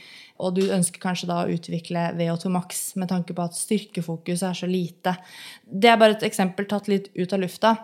[0.42, 4.56] Og du ønsker kanskje da å utvikle VO2 max med tanke på at styrkefokus er
[4.58, 5.14] så lite.
[5.62, 7.76] Det er bare et eksempel tatt litt ut av lufta.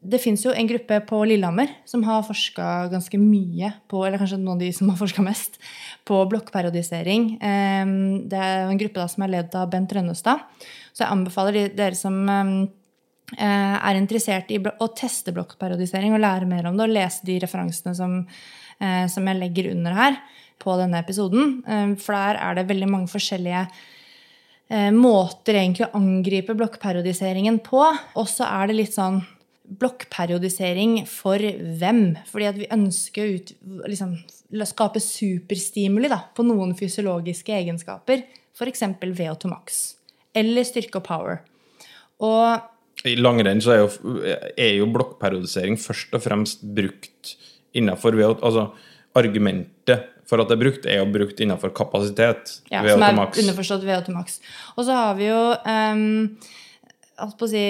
[0.00, 4.38] Det fins jo en gruppe på Lillehammer som har forska ganske mye på eller kanskje
[4.40, 5.58] noen av de som har forska mest,
[6.08, 7.26] på blokkperiodisering.
[7.44, 7.96] Ehm,
[8.28, 10.46] det er en gruppe som er ledet av Bent Rønnestad.
[10.92, 12.54] Så jeg anbefaler dere som ehm,
[13.36, 17.36] eh, er interessert i å teste blokkperiodisering og lære mer om det, og lese de
[17.44, 18.24] referansene som
[18.80, 20.14] Eh, som jeg legger under her
[20.60, 21.58] på denne episoden.
[21.64, 23.66] Eh, for der er det veldig mange forskjellige
[24.70, 27.82] eh, måter egentlig å angripe blokkperiodiseringen på.
[28.16, 29.22] Og så er det litt sånn
[29.70, 31.42] blokkperiodisering for
[31.80, 32.02] hvem?
[32.30, 33.54] Fordi at vi ønsker å ut,
[33.90, 34.16] liksom,
[34.66, 38.26] skape superstimuli da, på noen fysiologiske egenskaper.
[38.56, 38.84] F.eks.
[39.00, 39.80] VO2 max.
[40.36, 41.40] Eller styrke og power.
[42.20, 44.16] Og I langrenn så er jo,
[44.58, 47.36] er jo blokkperiodisering først og fremst brukt
[47.76, 48.70] innenfor altså,
[49.18, 52.56] Argumentet for at det er brukt, er jo brukt innenfor kapasitet.
[52.70, 54.40] Ja, som er underforstått VO2 maks.
[54.76, 56.04] Og så har vi jo um,
[57.20, 57.64] holdt på å si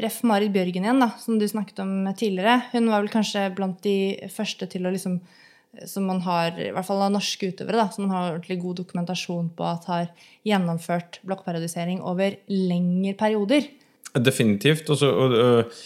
[0.00, 0.20] Ref.
[0.26, 2.60] Marit Bjørgen igjen, da, som du snakket om tidligere.
[2.74, 5.20] Hun var vel kanskje blant de første til å liksom
[5.86, 8.80] som man har, i hvert fall av norske utøvere, da, som man har ordentlig god
[8.82, 10.08] dokumentasjon på at har
[10.46, 13.68] gjennomført blokkperiodisering over lengre perioder.
[14.18, 14.90] Definitivt.
[14.90, 15.82] Også, og, og,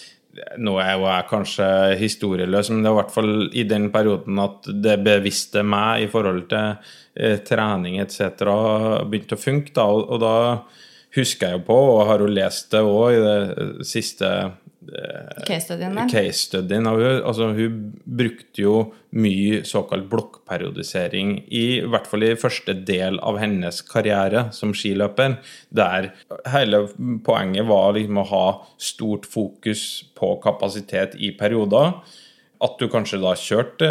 [0.59, 1.67] nå er jeg kanskje
[2.01, 6.11] historieløs, men det er i hvert fall i den perioden at det bevisste meg i
[6.11, 8.47] forhold til eh, trening etc.
[9.11, 9.75] begynte å funke.
[9.77, 13.23] Da, og, og, da husker jeg jo på, og har jo lest det òg i
[13.25, 14.31] det siste
[14.93, 16.61] Eh, case-studien case
[17.25, 18.75] altså, hun brukte jo
[19.17, 25.39] mye såkalt blokkperiodisering, i, i hvert fall i første del av hennes karriere som skiløper,
[25.75, 26.11] der
[26.53, 26.85] hele
[27.27, 28.45] poenget var liksom å ha
[28.79, 31.95] stort fokus på kapasitet i perioder.
[32.65, 33.89] At du kanskje da kjørte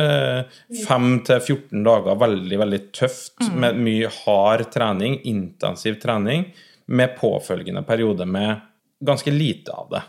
[0.88, 3.58] 5-14 dager veldig, veldig tøft, mm.
[3.60, 6.48] med mye hard trening, intensiv trening,
[6.86, 8.64] med påfølgende periode med
[9.04, 10.02] ganske lite av det.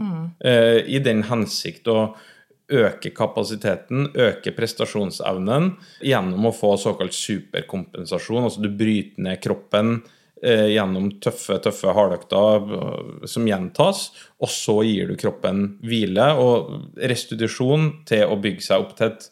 [0.00, 0.26] Mm.
[0.88, 1.98] I den hensikt å
[2.70, 5.74] øke kapasiteten, øke prestasjonsevnen
[6.06, 8.46] gjennom å få såkalt superkompensasjon.
[8.46, 9.96] Altså du bryter ned kroppen
[10.42, 17.00] eh, gjennom tøffe, tøffe hardøkter eh, som gjentas, og så gir du kroppen hvile og
[17.10, 19.30] restitusjon til å bygge seg opp til et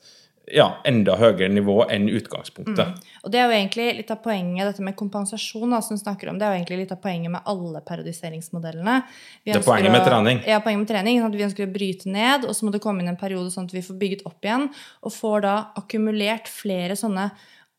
[0.55, 2.93] ja, enda høyere nivå enn utgangspunktet.
[2.95, 3.17] Mm.
[3.25, 5.71] Og Det er jo egentlig litt av poenget dette med kompensasjon.
[5.75, 8.97] Da, som snakker om, det er jo egentlig litt av poenget med alle periodiseringsmodellene.
[9.45, 10.43] det er poenget med trening.
[10.49, 11.23] Ja, poenget med trening.
[11.25, 13.69] At vi ønsker å bryte ned, og så må det komme inn en periode sånn
[13.69, 14.69] at vi får bygget opp igjen.
[15.03, 17.31] Og får da akkumulert flere sånne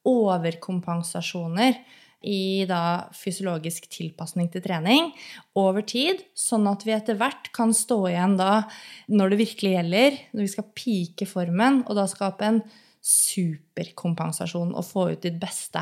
[0.10, 1.82] overkompensasjoner
[2.22, 5.14] i da fysiologisk tilpasning til trening
[5.60, 8.66] over tid, sånn at vi etter hvert kan stå igjen da
[9.08, 12.62] når det virkelig gjelder, når vi skal pike formen, og da skape en
[13.00, 15.82] superkompensasjon og få ut ditt beste.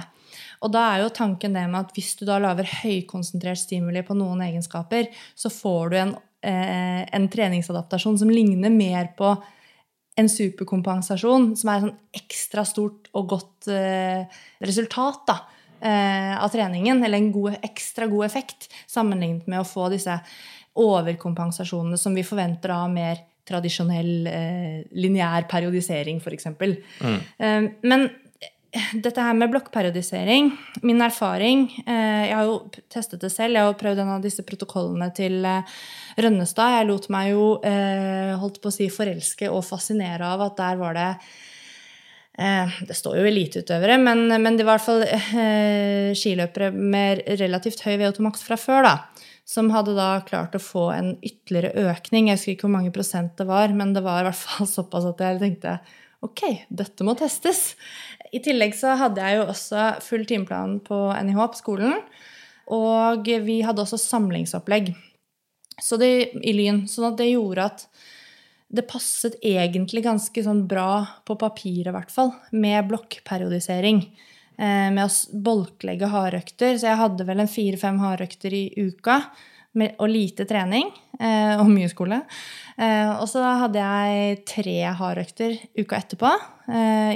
[0.62, 4.18] Og da er jo tanken det med at hvis du da lager høykonsentrert stimuli på
[4.18, 6.16] noen egenskaper, så får du en,
[6.46, 9.34] eh, en treningsadaptasjon som ligner mer på
[10.18, 14.26] en superkompensasjon, som er et sånn ekstra stort og godt eh,
[14.66, 15.38] resultat da,
[15.82, 20.16] av treningen, eller en god, ekstra god effekt, sammenlignet med å få disse
[20.78, 26.50] overkompensasjonene som vi forventer av mer tradisjonell eh, lineær periodisering, f.eks.
[26.52, 27.20] Mm.
[27.38, 28.08] Eh, men
[29.02, 30.50] dette her med blokkperiodisering
[30.86, 32.58] Min erfaring eh, Jeg har jo
[32.92, 33.56] testet det selv.
[33.56, 35.78] Jeg har jo prøvd en av disse protokollene til eh,
[36.20, 36.76] Rønnestad.
[36.76, 40.82] Jeg lot meg jo eh, holdt på å si forelske og fascinere av at der
[40.84, 41.47] var det Eh,
[42.38, 47.82] det står jo eliteutøvere, men, men det var i hvert fall eh, skiløpere med relativt
[47.82, 49.24] høy VO2 max fra før, da.
[49.48, 52.28] Som hadde da klart å få en ytterligere økning.
[52.28, 55.08] Jeg husker ikke hvor mange prosent det var, men det var i hvert fall såpass
[55.10, 55.80] at jeg tenkte
[56.26, 57.72] ok, dette må testes.
[58.34, 62.02] I tillegg så hadde jeg jo også full timeplan på NIH på skolen.
[62.74, 64.92] Og vi hadde også samlingsopplegg
[65.82, 66.84] så det, i Lyn.
[66.90, 67.86] Sånn at det gjorde at
[68.68, 74.02] det passet egentlig ganske sånn bra på papiret, i hvert fall, med blokkperiodisering.
[74.58, 76.76] Eh, med å bolklegge hardøkter.
[76.80, 79.22] Så jeg hadde vel en fire-fem hardøkter i uka.
[79.78, 80.90] Og lite trening.
[81.20, 82.24] Eh, og mye skole.
[82.78, 86.32] Eh, og så hadde jeg tre hardøkter uka etterpå.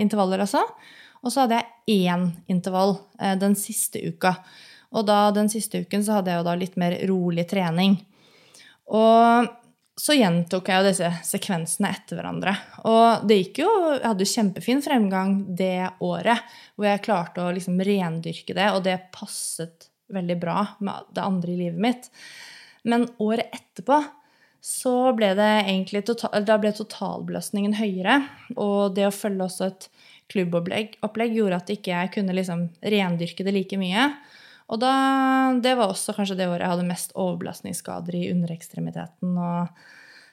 [0.02, 0.62] Intervaller, altså.
[1.22, 2.96] Og så hadde jeg én intervall
[3.42, 4.36] den siste uka.
[4.96, 7.98] Og da, den siste uken så hadde jeg jo da litt mer rolig trening.
[8.92, 9.50] Og
[10.02, 12.56] så gjentok jeg jo disse sekvensene etter hverandre.
[12.90, 16.42] Og det gikk jo Jeg hadde jo kjempefin fremgang det året
[16.74, 21.54] hvor jeg klarte å liksom rendyrke det, og det passet veldig bra med det andre
[21.54, 22.10] i livet mitt.
[22.84, 24.00] Men året etterpå
[24.62, 28.20] så ble det egentlig total, da ble totalbelastningen høyere.
[28.58, 29.88] Og det å følge også et
[30.32, 34.10] klubbopplegg gjorde at ikke jeg kunne liksom rendyrke det like mye.
[34.72, 34.92] Og da,
[35.60, 39.36] det var også kanskje det året jeg hadde mest overbelastningsskader i underekstremiteten.
[39.36, 39.82] Og,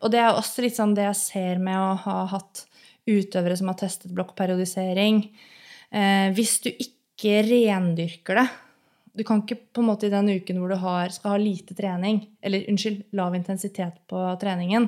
[0.04, 2.68] og det er også litt sånn det jeg ser med å ha hatt
[3.08, 5.24] utøvere som har testet blokkperiodisering.
[5.90, 8.48] Eh, hvis du ikke rendyrker det
[9.18, 11.74] Du kan ikke på en måte i den uken hvor du har, skal ha lite
[11.74, 14.86] trening, eller unnskyld, lav intensitet på treningen,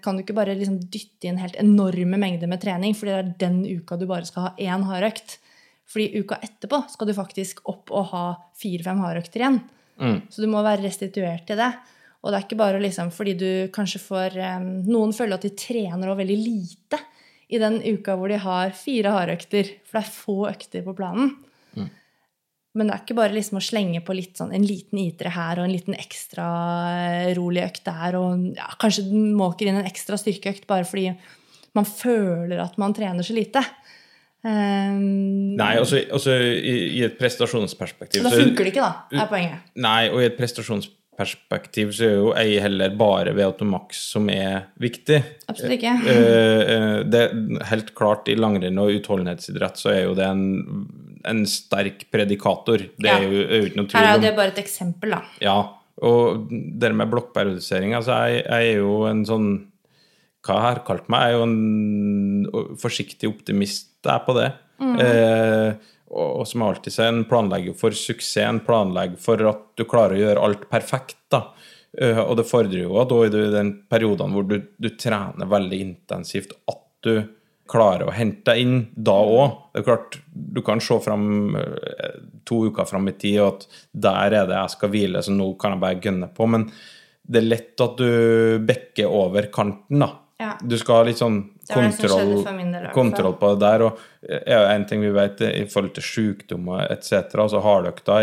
[0.00, 3.34] kan du ikke bare liksom dytte inn helt enorme mengder med trening fordi det er
[3.42, 5.36] den uka du bare skal ha én hardøkt.
[5.88, 8.24] Fordi uka etterpå skal du faktisk opp og ha
[8.60, 9.60] fire-fem hardøkter igjen.
[9.98, 10.18] Mm.
[10.30, 11.70] Så du må være restituert til det.
[12.22, 15.54] Og det er ikke bare liksom fordi du kanskje får um, Noen føler at de
[15.58, 17.00] trener også veldig lite
[17.48, 19.70] i den uka hvor de har fire hardøkter.
[19.86, 21.32] For det er få økter på planen.
[21.78, 21.88] Mm.
[22.76, 25.58] Men det er ikke bare liksom å slenge på litt sånn, en liten itere her
[25.58, 26.48] og en liten ekstra
[27.00, 28.18] eh, rolig økt der.
[28.20, 31.14] Og ja, kanskje måker inn en ekstra styrkeøkt bare fordi
[31.76, 33.62] man føler at man trener så lite.
[34.46, 39.72] Um, nei, altså, altså i, i, et prestasjonsperspektiv Da funker det ikke, da, er poenget.
[39.82, 44.68] Nei, og i et prestasjonsperspektiv så er jo ei heller bare VO2 max som er
[44.78, 45.18] viktig.
[45.50, 45.96] Absolutt ikke.
[46.06, 47.24] Uh, det
[47.72, 50.46] helt klart i langrenn og utholdenhetsidrett så er jo det en,
[51.26, 52.86] en sterk predikator.
[52.94, 53.18] Det ja.
[53.18, 55.24] er jo, er ikke noe tvil om Her er det bare et eksempel, da.
[55.42, 55.58] Ja.
[56.06, 56.46] Og
[56.78, 59.48] det med blokkperiodisering Altså, jeg, jeg er jo en sånn
[60.46, 64.50] hva jeg har kalt meg, jeg er jo en forsiktig optimist er på det.
[64.78, 64.98] Mm.
[65.02, 69.64] Eh, og, og, som jeg alltid sier, en planlegger for suksess, en planlegger for at
[69.76, 71.20] du klarer å gjøre alt perfekt.
[71.32, 71.48] da.
[71.98, 76.52] Uh, og det fordrer jo at i den perioden hvor du, du, trener veldig intensivt,
[76.68, 77.14] at du
[77.68, 79.56] klarer å hente deg inn da òg.
[79.72, 83.82] Det er klart, du kan se fram uh, to uker fram i tid, og at
[84.08, 86.48] der er det jeg skal hvile, så nå kan jeg bare gønne på.
[86.48, 86.68] Men
[87.28, 90.12] det er lett at du bekker over kanten, da.
[90.38, 90.52] Ja.
[90.62, 93.86] Du skal litt sånn kontroll, del, kontroll på det der.
[93.86, 94.04] Og
[94.38, 97.34] er en ting vi vet i forhold til sykdommer etc.
[97.38, 98.20] Altså hardøkta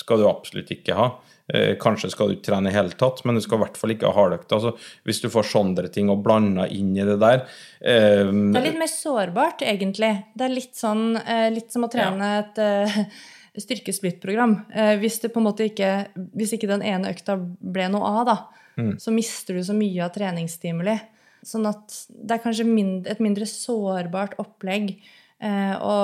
[0.00, 1.10] skal du absolutt ikke ha.
[1.54, 3.94] Eh, kanskje skal du ikke trene i hele tatt, men du skal i hvert fall
[3.94, 4.58] ikke ha hardøkta.
[4.58, 7.42] Altså, hvis du får sånne ting og blanda inn i det der
[7.80, 10.12] eh, Det er litt mer sårbart, egentlig.
[10.34, 12.44] Det er litt sånn eh, litt som å trene ja.
[12.44, 12.98] et eh,
[13.66, 14.56] styrkesplittprogram.
[14.70, 15.94] Eh, hvis, det på en måte ikke,
[16.38, 18.36] hvis ikke den ene økta ble noe av, da,
[18.78, 18.94] mm.
[19.02, 20.98] så mister du så mye av treningsstimuli.
[21.46, 24.92] Sånn at det er kanskje mindre, et mindre sårbart opplegg
[25.40, 25.94] eh, å,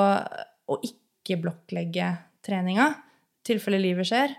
[0.72, 2.12] å ikke blokklegge
[2.46, 4.36] treninga, i tilfelle livet skjer.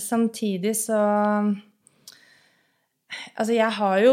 [0.00, 1.00] Samtidig så
[3.34, 4.12] Altså, jeg har jo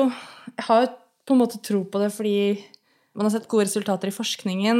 [0.57, 0.87] jeg har
[1.27, 2.57] på en måte tro på det fordi
[3.17, 4.79] man har sett gode resultater i forskningen.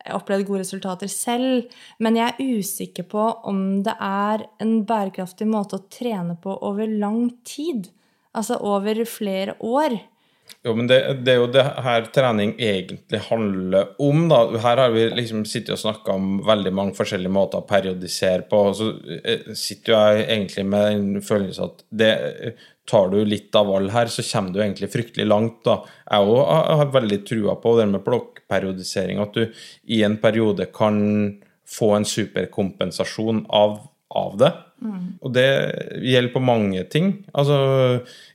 [0.00, 1.70] Jeg har opplevd gode resultater selv.
[2.00, 6.88] Men jeg er usikker på om det er en bærekraftig måte å trene på over
[6.88, 7.90] lang tid.
[8.36, 9.98] Altså over flere år.
[10.66, 14.24] Jo, men det, det, er jo det her trening egentlig handler om.
[14.30, 14.40] da.
[14.64, 18.62] Her har vi liksom sittet og snakka om veldig mange forskjellige måter å periodisere på.
[18.70, 18.88] og Så
[19.22, 22.10] eh, sitter jo jeg egentlig med en følelse at det,
[22.86, 25.60] tar du litt av all her, så kommer du egentlig fryktelig langt.
[25.66, 25.80] da.
[26.10, 26.42] Jeg òg
[26.80, 29.46] har veldig trua på det med blokkperiodisering, at du
[29.90, 31.00] i en periode kan
[31.66, 33.80] få en superkompensasjon av,
[34.14, 34.52] av det.
[34.82, 35.16] Mm.
[35.24, 35.46] Og det
[36.04, 37.14] gjelder på mange ting.
[37.34, 37.56] Altså,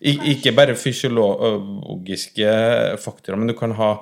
[0.02, 2.56] ikke bare fysiologiske
[3.02, 3.94] faktorer, men du kan ha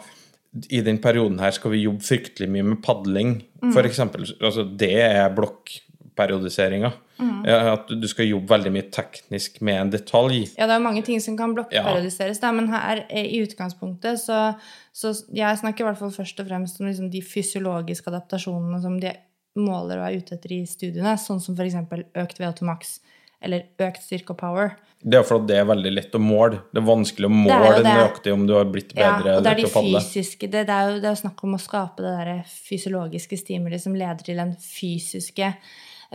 [0.71, 3.69] I den perioden her skal vi jobbe fryktelig mye med padling, mm.
[3.69, 3.99] f.eks.
[4.41, 6.89] Altså, det er blokkperiodiseringa.
[7.19, 7.43] Mm.
[7.45, 10.45] At du skal jobbe veldig mye teknisk med en detalj.
[10.55, 12.51] Ja, det er mange ting som kan blokkperiodiseres, ja.
[12.55, 14.53] men her i utgangspunktet så,
[14.95, 18.97] så Jeg snakker i hvert fall først og fremst om liksom de fysiologiske adaptasjonene som
[19.03, 19.11] de
[19.61, 21.77] måler og er ute etter i studiene, sånn som f.eks.
[22.23, 22.99] økt VO2 max
[23.39, 24.77] eller økt styrke og power.
[24.99, 26.59] Det er fordi det er veldig lett å måle.
[26.73, 29.31] Det er vanskelig å måle nøyaktig om du har blitt bedre.
[29.31, 31.55] Ja, og det er de fysiske det, det, er jo, det er jo snakk om
[31.55, 35.53] å skape det der fysiologiske stimuli som leder til den fysiske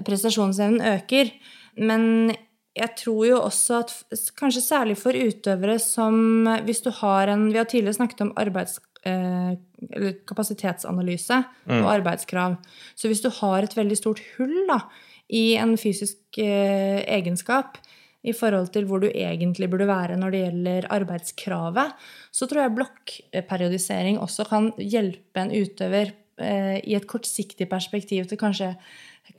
[0.05, 1.33] prestasjonsevnen øker.
[1.81, 2.35] Men
[2.77, 3.95] jeg tror jo også at
[4.37, 8.81] kanskje særlig for utøvere som Hvis du har en Vi har tidligere snakket om arbeids,
[9.05, 11.37] eller kapasitetsanalyse
[11.69, 12.55] og arbeidskrav.
[12.97, 14.79] Så hvis du har et veldig stort hull da,
[15.33, 17.79] i en fysisk eh, egenskap
[18.25, 21.97] i forhold til hvor du egentlig burde være når det gjelder arbeidskravet,
[22.33, 28.41] så tror jeg blokkperiodisering også kan hjelpe en utøver eh, i et kortsiktig perspektiv til
[28.41, 28.75] kanskje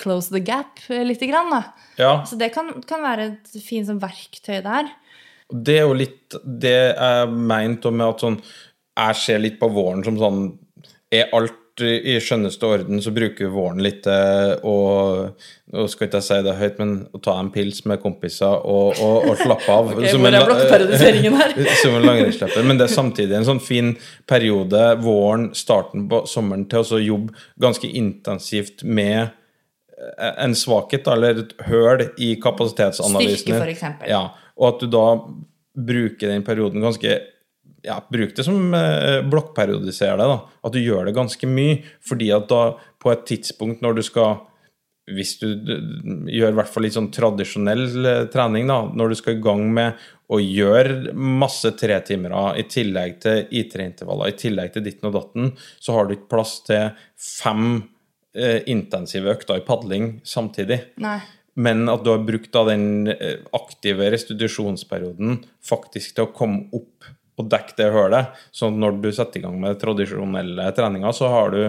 [0.01, 1.53] close the gap eh, lite grann.
[1.53, 1.63] Da.
[2.01, 4.93] Ja, Så det kan, kan være et fint sånn verktøy der.
[5.49, 8.39] Det er jo litt det jeg mente med at sånn
[8.95, 10.41] Jeg ser litt på våren som sånn
[11.13, 15.41] Er alt i skjønneste orden, så bruker vi våren litt og
[15.75, 19.01] Nå skal ikke jeg si det høyt, men å ta en pils med kompiser og,
[19.03, 19.89] og, og slappe av.
[19.95, 20.37] Ok, Som en?
[21.81, 22.63] Som en langrennsløper.
[22.63, 23.91] Men det er samtidig en sånn fin
[24.29, 27.35] periode, våren, starten på sommeren, til å jobbe
[27.65, 33.41] ganske intensivt med eh, en svakhet, eller et høl i kapasitetsanalysen.
[33.41, 34.13] Styrke, for eksempel.
[34.15, 35.07] Ja, og at du da
[35.75, 37.19] bruker den perioden ganske
[37.86, 40.27] ja, Bruk det som eh, blokkperiodiser det.
[40.31, 41.79] da, At du gjør det ganske mye.
[42.01, 44.38] fordi at da på et tidspunkt når du skal
[45.13, 45.49] hvis du
[46.33, 49.61] gjør i hvert fall litt sånn tradisjonell eh, trening, da, når du skal i gang
[49.73, 49.99] med
[50.33, 55.97] å gjøre masse tretimere i tillegg til IT-intervaller, i tillegg til ditten og datten, så
[55.97, 57.67] har du ikke plass til fem
[58.33, 60.81] eh, intensive økter i padling samtidig.
[61.05, 61.19] Nei.
[61.55, 67.05] Men at du har brukt da den eh, aktive restitusjonsperioden faktisk til å komme opp
[67.36, 68.38] og dekke det hullet.
[68.55, 71.61] Så når du setter i gang med tradisjonelle treninger, så har du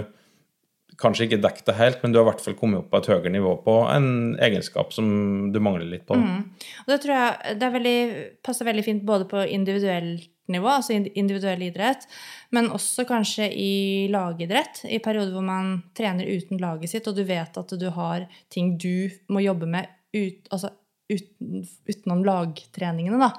[1.00, 3.08] kanskje ikke dekket det helt, men du har i hvert fall kommet opp på et
[3.10, 4.08] høyere nivå på en
[4.42, 5.08] egenskap som
[5.52, 6.16] du mangler litt på.
[6.16, 7.98] Og det tror jeg det veldig,
[8.46, 12.06] passer veldig fint både på individuelt nivå, altså individuell idrett,
[12.54, 17.24] men også kanskje i lagidrett, i perioder hvor man trener uten laget sitt, og du
[17.26, 20.70] vet at du har ting du må jobbe med ut, altså
[21.10, 23.32] uten, utenom lagtreningene, da.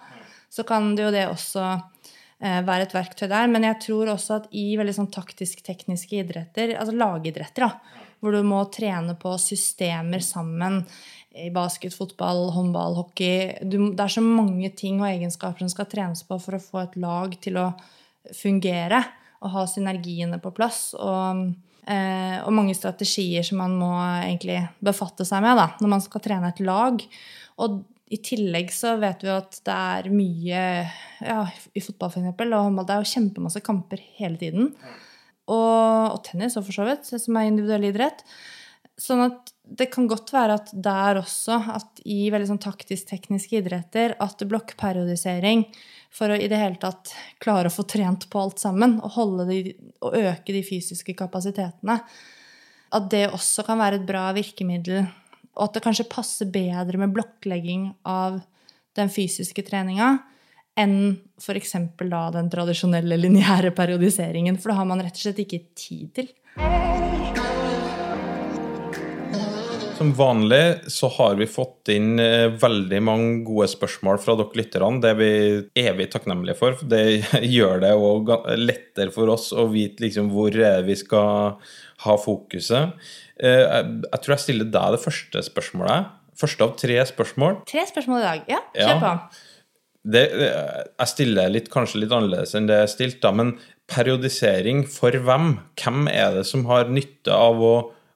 [0.51, 1.63] Så kan det jo det også
[2.39, 3.47] være et verktøy der.
[3.49, 8.41] Men jeg tror også at i veldig sånn taktisk-tekniske idretter, altså lagidretter, da, hvor du
[8.45, 10.83] må trene på systemer sammen
[11.37, 15.89] i basket, fotball, håndball, hockey du, Det er så mange ting og egenskaper som skal
[15.89, 17.67] trenes på for å få et lag til å
[18.35, 19.03] fungere
[19.43, 20.95] og ha synergiene på plass.
[20.97, 21.43] Og,
[21.85, 23.91] eh, og mange strategier som man må
[24.23, 27.05] egentlig befatte seg med da, når man skal trene et lag.
[27.61, 30.61] Og i tillegg så vet vi jo at det er mye
[31.19, 31.41] ja,
[31.75, 32.87] i fotball for eksempel, og håndball.
[32.87, 34.69] Det er jo kjempemasse kamper hele tiden.
[35.47, 38.23] Og, og tennis òg, for så vidt, som er individuell idrett.
[38.97, 44.15] Sånn at det kan godt være at der også, at i veldig sånn taktisk-tekniske idretter,
[44.23, 45.65] at blokkperiodisering
[46.13, 47.11] for å i det hele tatt
[47.43, 49.61] klare å få trent på alt sammen og, holde de,
[50.01, 51.99] og øke de fysiske kapasitetene,
[52.95, 55.09] at det også kan være et bra virkemiddel.
[55.57, 58.39] Og at det kanskje passer bedre med blokklegging av
[58.97, 60.17] den fysiske treninga
[60.77, 60.97] enn
[61.41, 61.73] f.eks.
[61.97, 64.59] da den tradisjonelle lineære periodiseringen.
[64.61, 66.29] For det har man rett og slett ikke tid til.
[69.97, 75.01] Som vanlig så har vi fått inn eh, veldig mange gode spørsmål fra dere lytterne.
[75.01, 75.31] Det er vi
[75.81, 76.77] evig takknemlige for.
[76.85, 77.01] Det
[77.55, 77.95] gjør det
[78.61, 80.53] lettere for oss å vite liksom hvor
[80.85, 81.57] vi skal
[82.05, 82.93] ha fokuset.
[83.39, 83.65] Eh,
[84.11, 86.13] Jeg, tror jeg stiller deg det første spørsmålet.
[86.37, 87.61] Første av tre spørsmål.
[87.69, 88.49] Tre spørsmål i dag.
[88.51, 89.13] Ja, kjør på.
[90.07, 93.55] Det, jeg stiller litt, kanskje litt annerledes enn det jeg stilte, da, men
[93.91, 95.57] periodisering for hvem?
[95.79, 97.73] Hvem er det som har nytte av å,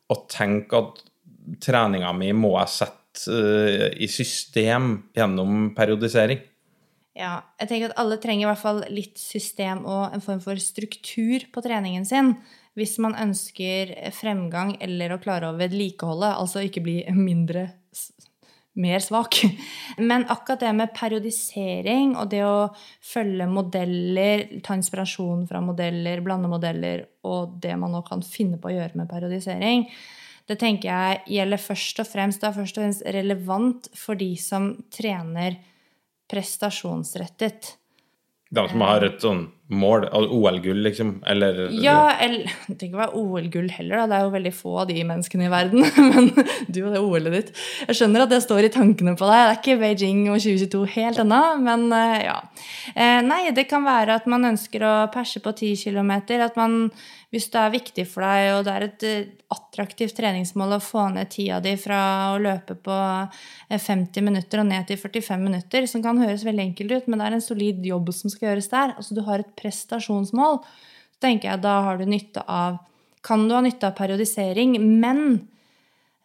[0.07, 1.01] å tenke at
[1.63, 6.39] treninga mi må jeg sette uh, i system gjennom periodisering?
[7.17, 10.59] Ja, jeg tenker at alle trenger i hvert fall litt system og en form for
[10.63, 12.37] struktur på treningen sin.
[12.77, 17.67] Hvis man ønsker fremgang eller å klare å vedlikeholde, altså ikke bli mindre
[18.73, 19.41] mer svak.
[19.97, 22.71] Men akkurat det med periodisering og det å
[23.03, 28.71] følge modeller, ta inspirasjon fra modeller, blande modeller og det man nå kan finne på
[28.71, 29.87] å gjøre med periodisering,
[30.49, 34.31] det tenker jeg gjelder først og fremst, det er først og fremst relevant for de
[34.39, 35.59] som trener
[36.31, 37.75] prestasjonsrettet.
[38.51, 43.21] De som har et sånn mål, OL-gull, liksom, eller Ja, eller Det trenger ikke være
[43.21, 44.07] OL-gull heller, da.
[44.09, 45.85] Det er jo veldig få av de menneskene i verden.
[46.11, 46.29] Men
[46.67, 47.63] du og det OL-et ditt.
[47.87, 49.39] Jeg skjønner at det står i tankene på deg.
[49.39, 52.37] Det er ikke Beijing og 2022 helt ennå, men eh, ja.
[52.93, 56.77] Eh, Nei, det kan være at man ønsker å perse på 10 km, at man
[57.31, 61.05] Hvis det er viktig for deg, og det er et eh, attraktivt treningsmål å få
[61.13, 62.01] ned tida di fra
[62.33, 62.97] å løpe på
[63.71, 67.23] eh, 50 minutter og ned til 45 minutter, som kan høres veldig enkelt ut, men
[67.23, 70.59] det er en solid jobb som skal gjøres der, altså du har et prestasjonsmål,
[71.15, 72.81] så tenker jeg da har du nytte av
[73.21, 75.19] Kan du ha nytte av periodisering, men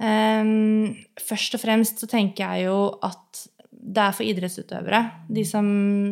[0.00, 5.66] um, først og fremst så tenker jeg jo at det er for idrettsutøvere, de som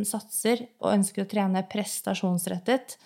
[0.04, 2.98] satser og ønsker å trene prestasjonsrettet.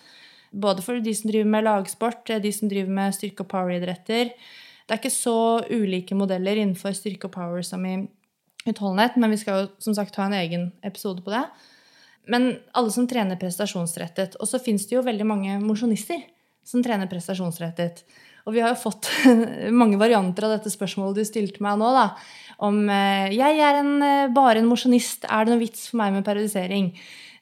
[0.51, 4.31] Både for de som driver med lagsport, de som driver med styrke- og poweridretter.
[4.33, 7.99] Det er ikke så ulike modeller innenfor styrke og power som i
[8.65, 11.43] utholdenhet, men vi skal jo som sagt ha en egen episode på det.
[12.29, 14.37] Men alle som trener prestasjonsrettet.
[14.41, 16.21] Og så fins det jo veldig mange mosjonister
[16.67, 18.03] som trener prestasjonsrettet.
[18.45, 19.09] Og vi har jo fått
[19.81, 22.05] mange varianter av dette spørsmålet du stilte meg nå, da.
[22.65, 26.17] Om eh, jeg er en, eh, bare en mosjonist, er det noe vits for meg
[26.17, 26.91] med periodisering?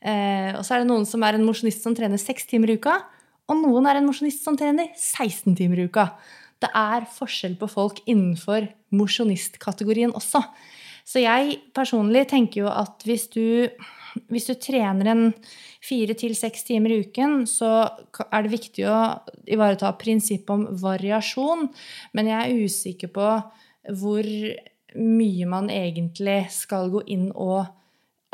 [0.01, 2.77] Eh, og så er det noen som er en mosjonist som trener seks timer i
[2.77, 2.99] uka.
[3.47, 6.09] Og noen er en mosjonist som trener 16 timer i uka.
[6.61, 8.67] Det er forskjell på folk innenfor
[8.97, 10.41] mosjonistkategorien også.
[11.07, 13.69] Så jeg personlig tenker jo at hvis du,
[14.27, 15.23] hvis du trener en
[15.85, 17.87] fire til seks timer i uken, så
[18.27, 18.97] er det viktig å
[19.47, 21.69] ivareta prinsippet om variasjon.
[22.17, 23.29] Men jeg er usikker på
[24.01, 24.27] hvor
[24.97, 27.69] mye man egentlig skal gå inn og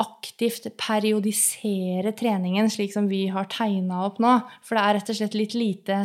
[0.02, 4.36] aktivt periodisere treningen, slik som vi har tegna opp nå.
[4.66, 5.98] For det er rett og slett litt lite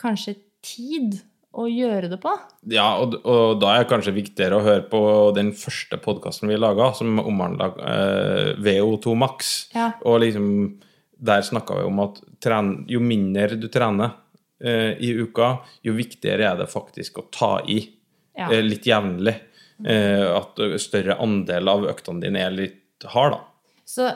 [0.00, 1.18] kanskje tid
[1.56, 2.32] å gjøre det på.
[2.72, 5.00] Ja, og, og da er det kanskje viktigere å høre på
[5.36, 9.54] den første podkasten vi laga, som omhandla eh, VO2 Max.
[9.76, 9.90] Ja.
[10.04, 10.48] Og liksom
[11.16, 14.18] der snakka vi om at tren, jo mindre du trener
[14.60, 15.54] eh, i uka,
[15.86, 17.80] jo viktigere er det faktisk å ta i
[18.36, 18.50] Ja.
[18.50, 19.32] eh, litt jevnlig.
[19.84, 23.40] Eh, at større andel av øktene dine er litt hard, da.
[23.86, 24.08] Så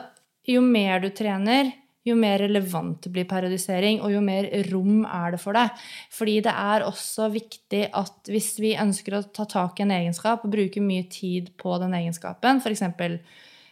[0.49, 1.71] jo mer du trener,
[2.07, 5.83] jo mer relevant blir periodisering, og jo mer rom er det for deg.
[6.13, 10.45] Fordi det er også viktig at hvis vi ønsker å ta tak i en egenskap
[10.45, 12.87] og bruke mye tid på den egenskapen, f.eks.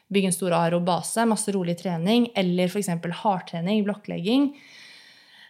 [0.10, 2.94] bygge en stor aerobase, masse rolig trening, eller f.eks.
[3.24, 4.52] hardtrening, blokklegging,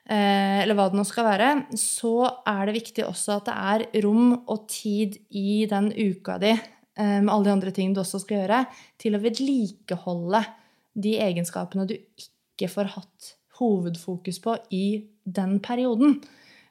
[0.07, 2.15] eh, eller hva det nå skal være, så
[2.47, 6.55] er det viktig også at det er rom og tid i den uka di,
[6.99, 8.63] med alle de andre tingene du også skal gjøre,
[8.99, 10.43] til å vedlikeholde
[10.99, 14.85] de egenskapene du ikke får hatt hovedfokus på i
[15.23, 16.19] den perioden.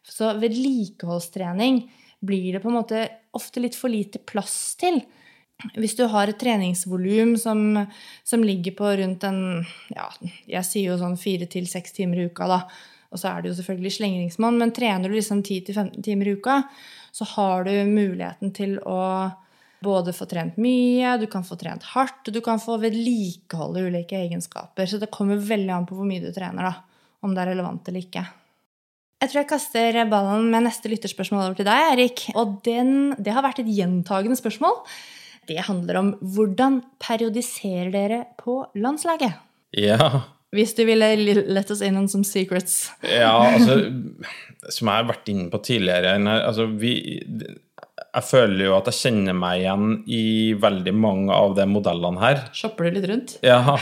[0.09, 1.83] Så vedlikeholdstrening
[2.21, 3.07] blir det på en måte
[3.37, 5.01] ofte litt for lite plass til.
[5.75, 7.81] Hvis du har et treningsvolum som,
[8.25, 9.41] som ligger på rundt en
[9.91, 10.07] ja,
[10.47, 12.61] Jeg sier jo sånn fire til seks timer i uka, da.
[13.09, 16.61] Og så er du jo selvfølgelig slengringsmann, men trener du liksom 10-15 timer i uka,
[17.13, 19.01] så har du muligheten til å
[19.85, 24.19] både få trent mye, du kan få trent hardt, og du kan få vedlikeholde ulike
[24.19, 24.91] egenskaper.
[24.91, 27.07] Så det kommer veldig an på hvor mye du trener, da.
[27.25, 28.25] Om det er relevant eller ikke.
[29.19, 32.25] Jeg tror jeg kaster ballen med neste lytterspørsmål over til deg, Erik.
[32.39, 34.77] Og den, det har vært et gjentagende spørsmål.
[35.49, 39.41] Det handler om hvordan periodiserer dere på landslaget?
[39.75, 40.29] Ja.
[40.55, 41.09] Hvis du ville
[41.51, 42.93] let oss inn on some secrets.
[43.05, 43.81] Ja, altså
[44.73, 46.95] Som jeg har vært inne på tidligere altså, vi,
[48.19, 50.23] Jeg føler jo at jeg kjenner meg igjen i
[50.59, 52.41] veldig mange av de modellene her.
[52.57, 53.37] Shopper du litt rundt?
[53.47, 53.63] Ja,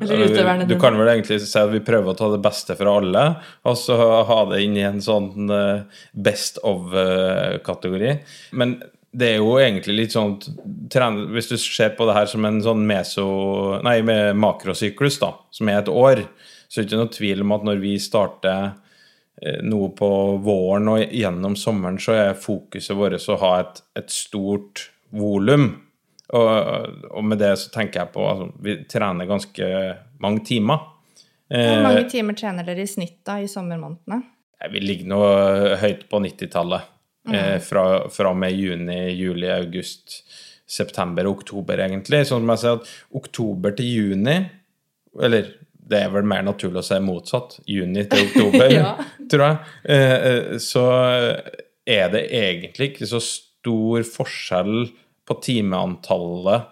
[0.00, 3.24] Du, du kan vel egentlig si at vi prøver å ta det beste fra alle,
[3.68, 5.82] og så ha det inn i en sånn eh,
[6.16, 8.14] best of-kategori.
[8.56, 8.78] Men
[9.10, 10.36] det er jo egentlig litt sånn
[11.34, 13.26] Hvis du ser på det her som en sånn meso...
[13.84, 16.22] Nei, med makrosyklus, da, som er et år,
[16.70, 18.70] så er det ikke noe tvil om at når vi starter
[19.42, 20.10] eh, noe på
[20.44, 25.72] våren og gjennom sommeren, så er fokuset vårt å ha et, et stort volum.
[26.30, 26.50] Og,
[27.10, 29.70] og med det så tenker jeg på altså, Vi trener ganske
[30.22, 30.84] mange timer.
[31.50, 34.20] Hvor Eh, mange timer trener dere i snitt da i sommermånedene?
[34.70, 35.18] vi ligger nå
[35.80, 36.96] høyt på 90-tallet.
[37.30, 37.60] Mm.
[37.60, 40.22] fra, fra og med juni, juli, august,
[40.64, 42.22] september og oktober, egentlig.
[42.26, 44.36] Sånn som jeg sier at oktober til juni
[45.20, 45.50] Eller
[45.90, 47.58] det er vel mer naturlig å si motsatt.
[47.68, 48.94] Juni til oktober, Ja.
[49.30, 49.60] tror jeg.
[49.90, 50.84] Eh, eh, så
[51.90, 54.74] er det egentlig ikke så stor forskjell
[55.28, 56.68] på timeantallet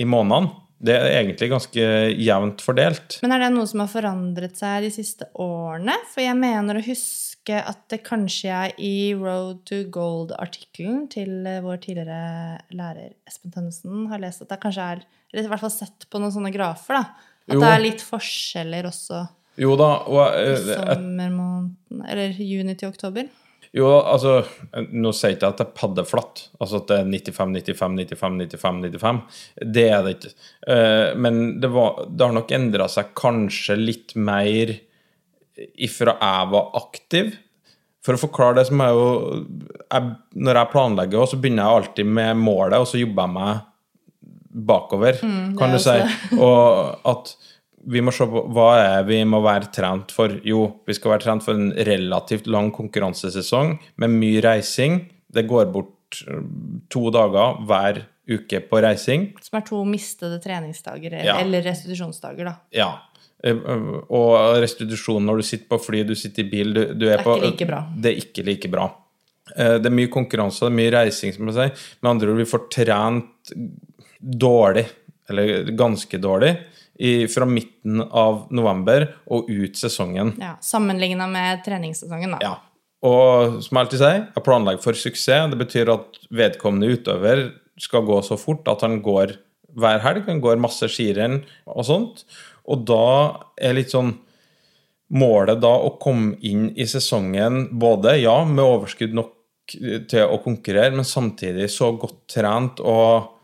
[0.00, 0.56] i månedene.
[0.80, 1.82] Det er egentlig ganske
[2.16, 3.18] jevnt fordelt.
[3.20, 5.92] Men er det noe som har forandret seg de siste årene?
[6.08, 11.58] For jeg mener å huske at det kanskje er i Road to Gold-artikkelen til eh,
[11.64, 15.02] vår tidligere lærer Espen Tønnesen har lest at det kanskje er
[15.34, 17.28] Eller i hvert fall sett på noen sånne grafer, da.
[17.50, 17.60] At Jo.
[17.64, 19.24] det er litt forskjeller også
[19.60, 23.26] Jo da, og eh, sommermåneden Eller juni til oktober.
[23.76, 24.40] Jo, altså,
[24.90, 28.96] nå sier jeg at det er paddeflatt, altså at det er 95, 95, 95, 95,
[28.98, 29.20] 95.
[29.76, 30.32] Det er det ikke.
[30.74, 34.72] Eh, Men det, var, det har nok endra seg kanskje litt mer
[35.78, 37.34] ifra jeg var aktiv
[38.02, 39.08] For å forklare det, som er jo
[39.44, 43.66] jeg, Når jeg planlegger, så begynner jeg alltid med målet, og så jobber jeg meg
[44.50, 45.18] bakover,
[45.58, 45.96] kan du si.
[46.38, 47.34] Og at
[47.90, 50.34] vi må se på hva er vi må være trent for.
[50.44, 54.98] Jo, vi skal være trent for en relativt lang konkurransesesong med mye reising.
[55.32, 56.42] Det går bort eh,
[56.92, 59.30] to dager hver uke på reising.
[59.42, 61.38] Som er to mistede treningsdager, Ja.
[61.40, 62.56] eller restitusjonsdager, da.
[62.76, 62.90] Ja.
[63.42, 63.56] Eh,
[64.10, 67.20] Og restitusjon når du sitter på fly, du sitter i bil du, du er Det
[67.20, 67.80] er på, like bra.
[67.96, 68.90] Det er ikke like bra.
[69.56, 71.72] Eh, Det er mye konkurranse, det er mye reising, som jeg sier.
[72.02, 73.54] Med andre ord, vi får trent
[74.20, 74.86] dårlig,
[75.30, 76.54] eller ganske dårlig,
[77.00, 80.34] i, fra midten av november og ut sesongen.
[80.40, 82.40] Ja, Sammenligna med treningssesongen, da.
[82.44, 82.56] Ja.
[83.08, 85.48] Og som jeg alltid sier, jeg planlegger for suksess.
[85.48, 87.46] Det betyr at vedkommende utøver
[87.80, 89.38] skal gå så fort at han går
[89.80, 90.26] hver helg.
[90.28, 92.26] Han går masse skirenn og sånt.
[92.68, 93.06] Og da
[93.60, 94.18] er litt sånn
[95.10, 99.32] Målet da å komme inn i sesongen både, ja, med overskudd nok
[100.06, 103.39] til å konkurrere, men samtidig så godt trent og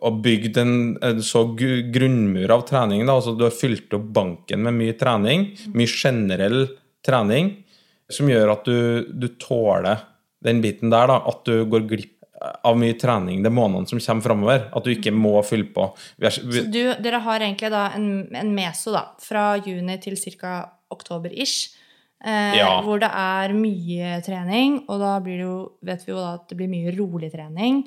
[0.00, 3.02] og bygd en, en så grunnmur av trening.
[3.06, 3.16] Da.
[3.18, 6.68] Altså, du har fylt opp banken med mye trening, mye generell
[7.06, 7.52] trening,
[8.10, 10.04] som gjør at du, du tåler
[10.44, 11.10] den biten der.
[11.10, 14.62] Da, at du går glipp av mye trening de månedene som kommer framover.
[14.72, 15.90] At du ikke må fylle på.
[16.16, 20.16] Vi er, vi, Du, dere har egentlig da en, en meso da, fra juni til
[20.40, 20.60] ca.
[20.94, 21.74] oktober-ish.
[22.24, 22.70] Eh, Ja.
[22.84, 26.48] Hvor det er mye trening, og da blir det jo, vet vi jo da at
[26.50, 27.82] det blir mye rolig trening.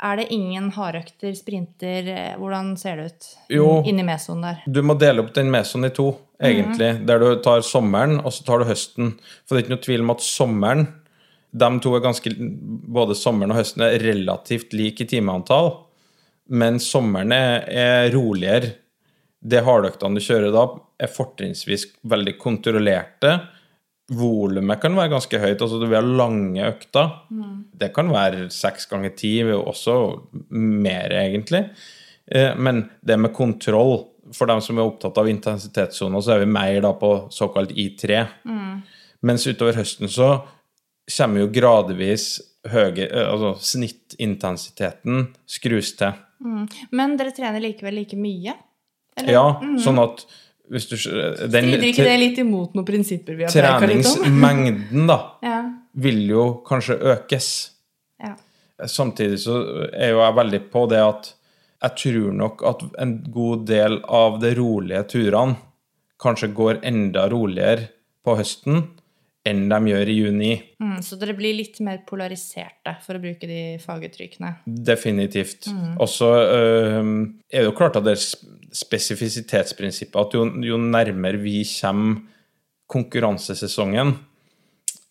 [0.00, 2.06] Er det ingen hardøkter, sprinter?
[2.40, 3.66] Hvordan ser det ut Jo.
[3.84, 4.62] inni mesoen der?
[4.66, 7.06] Du må dele opp den mesoen i to, egentlig.
[7.06, 9.18] Der du tar sommeren, og så tar du høsten.
[9.44, 10.88] For det er ikke noe tvil om at sommeren
[11.52, 12.30] De to er ganske
[12.94, 15.72] Både sommeren og høsten er relativt like i timeantall,
[16.48, 18.76] men sommeren er, er roligere.
[19.42, 20.64] De hardøktene du kjører da,
[21.00, 23.40] er fortrinnsvis veldig kontrollerte.
[24.10, 25.60] Volumet kan være ganske høyt.
[25.62, 27.12] altså Vi har lange økter.
[27.78, 29.94] Det kan være seks ganger ti, også
[30.50, 31.70] mer, egentlig.
[32.30, 36.46] Eh, Men det med kontroll For dem som er opptatt av intensitetssoner, så er vi
[36.46, 38.20] mer da på såkalt I3.
[39.22, 40.42] Mens utover høsten så
[41.16, 42.40] kommer jo gradvis
[42.70, 46.12] høye, eh, altså snittintensiteten skrus til.
[46.92, 48.54] Men dere trener likevel like mye?
[49.18, 49.32] Eller?
[49.34, 50.22] Ja, sånn at
[50.70, 53.50] hvis du den, Strider ikke det litt imot noen prinsipper vi har?
[53.52, 55.18] Treningsmengden, da,
[55.50, 55.58] Ja.
[55.98, 57.50] vil jo kanskje økes.
[58.22, 58.36] ja.
[58.88, 59.58] Samtidig så
[59.92, 61.26] er jo jeg veldig på det at
[61.82, 65.56] jeg tror nok at en god del av de rolige turene
[66.20, 67.88] kanskje går enda roligere
[68.24, 68.82] på høsten
[69.48, 70.50] enn de gjør i juni.
[70.82, 74.50] Mm, så dere blir litt mer polariserte, for å bruke de faguttrykkene.
[74.66, 75.70] Definitivt.
[75.96, 77.12] Og så øh,
[77.48, 78.26] er det jo klart at det er
[78.80, 82.20] spesifisitetsprinsippet at jo, jo nærmere vi kommer
[82.90, 84.16] konkurransesesongen,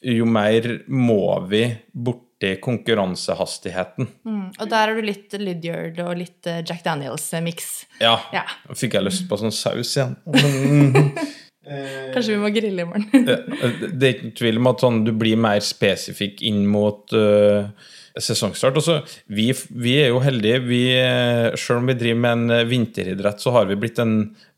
[0.03, 4.07] jo mer må vi borti konkurransehastigheten.
[4.27, 4.45] Mm.
[4.59, 7.69] Og der er du litt Lydyard og litt eh, Jack Daniels-miks.
[8.03, 8.45] Ja, Ja.
[8.75, 10.15] fikk jeg lyst på sånn saus igjen.
[11.69, 13.29] Kanskje vi må grille i morgen.
[13.99, 17.69] det er ikke tvil om at sånn, du blir mer spesifikk inn mot uh,
[18.17, 18.79] sesongstart.
[18.79, 18.97] Også,
[19.35, 19.49] vi,
[19.83, 20.59] vi er jo heldige.
[20.65, 24.15] Vi, øh, selv om vi driver med en vinteridrett, så har vi blitt en,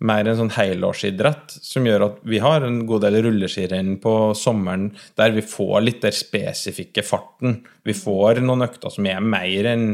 [0.07, 4.89] mer en sånn helårsidrett, som gjør at vi har en god del rulleskirenn på sommeren
[5.19, 7.59] der vi får litt der spesifikke farten.
[7.87, 9.87] Vi får noen økter som er mer enn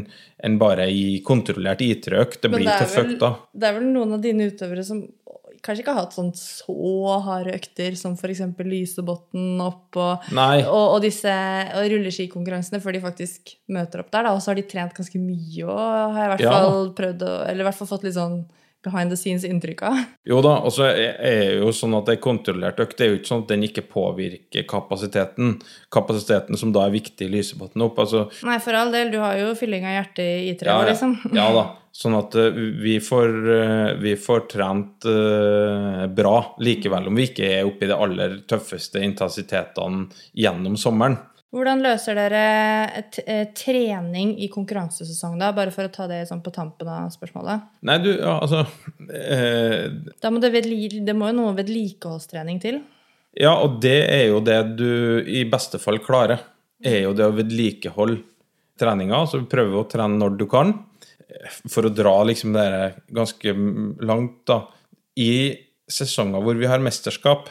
[0.46, 2.44] en bare i kontrollert IT-økt.
[2.44, 3.40] Det blir tøffe økter.
[3.58, 5.02] Det er vel noen av dine utøvere som
[5.66, 6.74] kanskje ikke har hatt sånn så
[7.26, 8.42] harde økter som f.eks.
[8.68, 10.28] Lysebotn opp og,
[10.68, 11.32] og, og disse
[11.74, 14.28] og rulleskikonkurransene før de faktisk møter opp der.
[14.28, 14.34] Da.
[14.38, 16.54] Og så har de trent ganske mye og har i hvert Ja.
[16.58, 18.40] fall prøvd å Eller i hvert fall fått litt sånn
[18.88, 20.04] behind the scenes-inntrykk av.
[20.32, 23.20] Jo da, og så er det jo sånn at ei kontrollert økt det er jo
[23.22, 25.58] ikke sånn at den ikke påvirker kapasiteten.
[25.94, 28.00] Kapasiteten som da er viktig i Lysebotn opp.
[28.04, 30.90] altså Nei, for all del, du har jo fylling av hjertet i I3, ja, ja.
[30.92, 31.20] liksom.
[31.38, 31.68] ja da.
[31.98, 37.48] Sånn at eh, vi får, eh, vi får trent eh, bra likevel, om vi ikke
[37.56, 40.06] er oppe i de aller tøffeste intensitetene
[40.38, 41.18] gjennom sommeren.
[41.56, 42.42] Hvordan løser dere
[43.24, 45.54] eh, trening i konkurransesesong, da?
[45.56, 47.70] Bare for å ta det sånn på tampen av spørsmålet.
[47.88, 48.66] Nei, du, ja, altså
[49.08, 49.88] eh,
[50.20, 50.52] Da må det,
[51.08, 52.82] det må jo noe vedlikeholdstrening til.
[53.38, 54.90] Ja, og det er jo det du
[55.24, 56.44] i beste fall klarer.
[56.84, 58.20] Er jo det å vedlikeholde
[58.78, 59.24] treninga.
[59.30, 60.74] Så vi prøver å trene når du kan.
[61.70, 62.68] For å dra liksom det
[63.14, 63.56] ganske
[64.04, 64.66] langt, da.
[65.18, 65.56] I
[65.88, 67.48] sesonger hvor vi har mesterskap,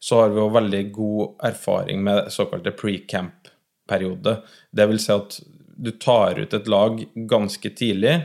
[0.00, 4.36] så har vi jo veldig god erfaring med såkalte pre-camp-periode.
[4.72, 5.40] Det vil si at
[5.80, 8.16] du tar ut et lag ganske tidlig,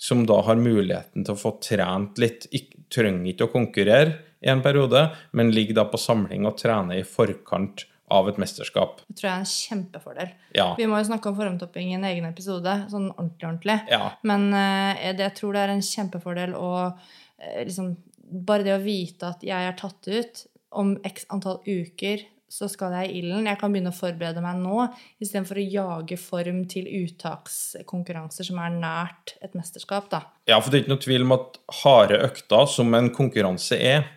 [0.00, 2.48] som da har muligheten til å få trent litt.
[2.50, 5.02] Ikke, trenger ikke å konkurrere, i en periode,
[5.36, 9.02] men ligger da på samling og trener i forkant av et mesterskap.
[9.06, 10.30] Det tror jeg er en kjempefordel.
[10.56, 10.68] Ja.
[10.78, 13.76] Vi må jo snakke om formtopping i en egen episode, sånn ordentlig, ordentlig.
[13.92, 14.14] Ja.
[14.26, 17.98] Men uh, det, jeg tror det er en kjempefordel å uh, liksom
[18.30, 22.94] Bare det å vite at jeg er tatt ut om x antall uker, så skal
[22.98, 23.46] jeg i ilden.
[23.46, 24.88] Jeg kan begynne å forberede meg nå,
[25.22, 30.24] istedenfor å jage form til uttakskonkurranser som er nært et mesterskap, da.
[30.50, 34.08] Ja, for det er ikke noe tvil om at harde økter, som en konkurranse er,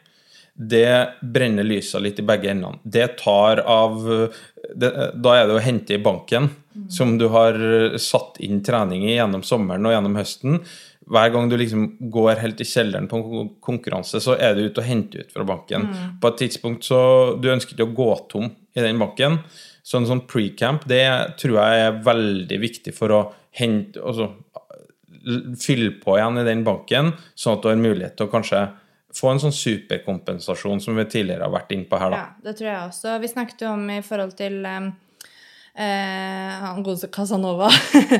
[0.53, 2.77] det brenner lysa litt i begge endene.
[2.83, 6.51] Det tar av det, Da er det å hente i banken,
[6.93, 7.57] som du har
[8.01, 10.59] satt inn trening i gjennom sommeren og gjennom høsten.
[11.09, 14.79] Hver gang du liksom går helt i kjelleren på en konkurranse, så er du ute
[14.79, 15.89] og henter ut fra banken.
[16.21, 16.99] På et tidspunkt så
[17.41, 19.41] Du ønsker ikke å gå tom i den banken.
[19.83, 21.03] Så en sånn pre-camp, det
[21.41, 24.31] tror jeg er veldig viktig for å hente altså,
[25.55, 28.63] Fylle på igjen i den banken, sånn at du har mulighet til å kanskje
[29.15, 32.19] få en sånn superkompensasjon som vi tidligere har vært inne på her, da.
[32.19, 33.13] Ja, det tror jeg også.
[33.23, 34.89] Vi snakket jo om i forhold til eh,
[36.61, 37.69] han godeste Casanova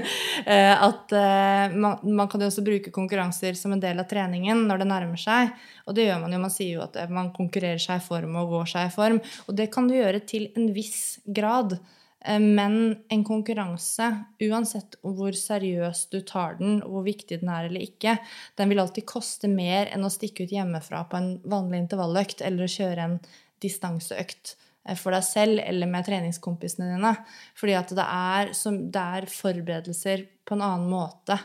[0.46, 4.66] eh, at eh, man, man kan jo også bruke konkurranser som en del av treningen
[4.66, 5.52] når det nærmer seg.
[5.86, 6.40] Og det gjør man jo.
[6.42, 9.22] Man sier jo at eh, man konkurrerer seg i form og går seg i form.
[9.46, 11.78] Og det kan du gjøre til en viss grad.
[12.26, 12.80] Eh, Men
[13.14, 14.10] en konkurranse,
[14.42, 18.18] uansett hvor seriøst du tar den, og hvor viktig den er eller ikke,
[18.58, 22.66] den vil alltid koste mer enn å stikke ut hjemmefra på en vanlig intervalløkt eller
[22.66, 23.18] å kjøre en
[23.64, 24.63] distanseøkt eh,
[25.00, 27.14] for deg selv eller med treningskompisene dine.
[27.60, 31.38] Fordi at det er, som, det er forberedelser på en annen måte.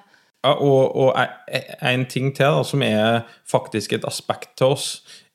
[0.45, 4.89] Ja, og, og e- en ting til da, som er faktisk et aspekt til oss,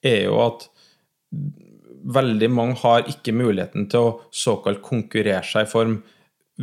[0.03, 0.67] er jo at
[2.03, 5.97] veldig mange har ikke muligheten til å såkalt konkurrere seg i form.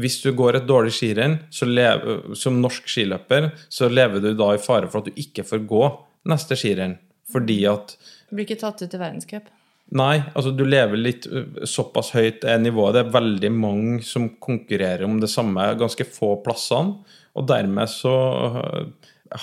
[0.01, 4.91] Hvis du går et dårlig skirenn som norsk skiløper, så lever du da i fare
[4.91, 5.84] for at du ikke får gå
[6.30, 6.99] neste skirenn.
[7.30, 7.97] Fordi at
[8.30, 9.49] blir ikke tatt ut i verdenscup.
[9.91, 11.26] Nei, altså du lever litt
[11.66, 12.95] såpass høyt er nivået.
[12.95, 17.01] Det er veldig mange som konkurrerer om det samme, ganske få plassene.
[17.34, 18.14] Og dermed så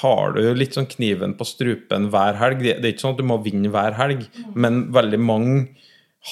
[0.01, 2.63] har du litt sånn kniven på strupen hver helg.
[2.63, 4.25] Det er ikke sånn at du må vinne hver helg,
[4.55, 5.59] men veldig mange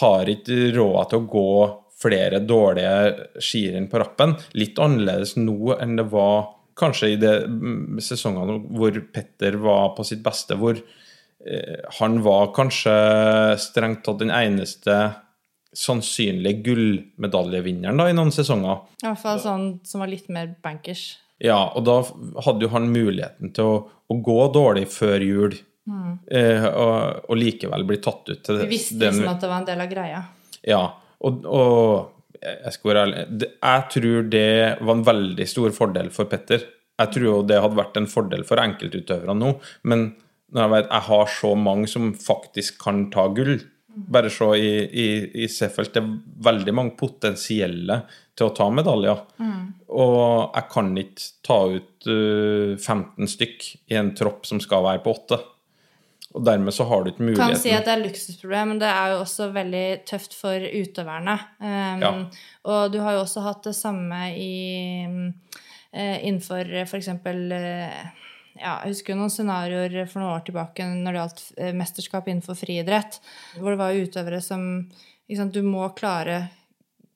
[0.01, 1.49] har ikke råd til å gå
[1.95, 4.35] flere dårlige skirenn på rappen.
[4.59, 7.31] Litt annerledes nå enn det var kanskje i de
[8.03, 10.79] sesongene hvor Petter var på sitt beste, hvor
[11.99, 12.93] han var kanskje
[13.61, 14.95] strengt tatt den eneste
[15.75, 18.81] sannsynlige gullmedaljevinneren da, i noen sesonger.
[19.03, 21.17] I hvert fall sånn som var litt mer bankers.
[21.43, 21.99] Ja, og da
[22.45, 25.57] hadde jo han muligheten til å, å gå dårlig før jul,
[26.31, 29.67] eh, og, og likevel bli tatt ut til Vi visste liksom at det var en
[29.67, 30.21] del av greia.
[30.65, 30.83] Ja,
[31.27, 36.29] og, og jeg skal være ærlig Jeg tror det var en veldig stor fordel for
[36.29, 36.63] Petter.
[36.95, 39.57] Jeg tror jo det hadde vært en fordel for enkeltutøvere nå,
[39.91, 40.13] men
[40.55, 43.57] når jeg vet jeg har så mange som faktisk kan ta gull
[43.95, 45.07] Bare se i, i,
[45.43, 48.01] i Seffelt, det er veldig mange potensielle
[48.35, 49.21] til å ta medaljer.
[49.95, 54.99] Og jeg kan ikke ta ut uh, 15 stykk i en tropp som skal være
[55.05, 55.39] på åtte.
[56.35, 58.91] Og dermed så har du ikke muligheten kan si at det er luksusproblem, men det
[58.91, 61.37] er jo også veldig tøft for utøverne.
[61.63, 62.11] Um, Ja.
[62.67, 67.13] Og du har jo også hatt det samme i, uh, innenfor f.eks.
[67.15, 68.24] Uh,
[68.55, 72.29] ja, jeg husker jo noen scenarioer for noen år tilbake når det gjaldt eh, mesterskap
[72.29, 73.19] innenfor friidrett,
[73.59, 74.67] hvor det var utøvere som
[75.27, 76.45] sant, Du må klare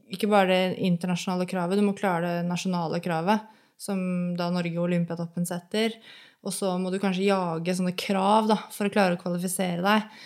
[0.09, 3.45] ikke bare det internasjonale kravet, du må klare det nasjonale kravet,
[3.79, 3.99] som
[4.37, 5.93] da Norge og Olympiatoppen setter.
[6.41, 10.19] Og så må du kanskje jage sånne krav da, for å klare å kvalifisere deg.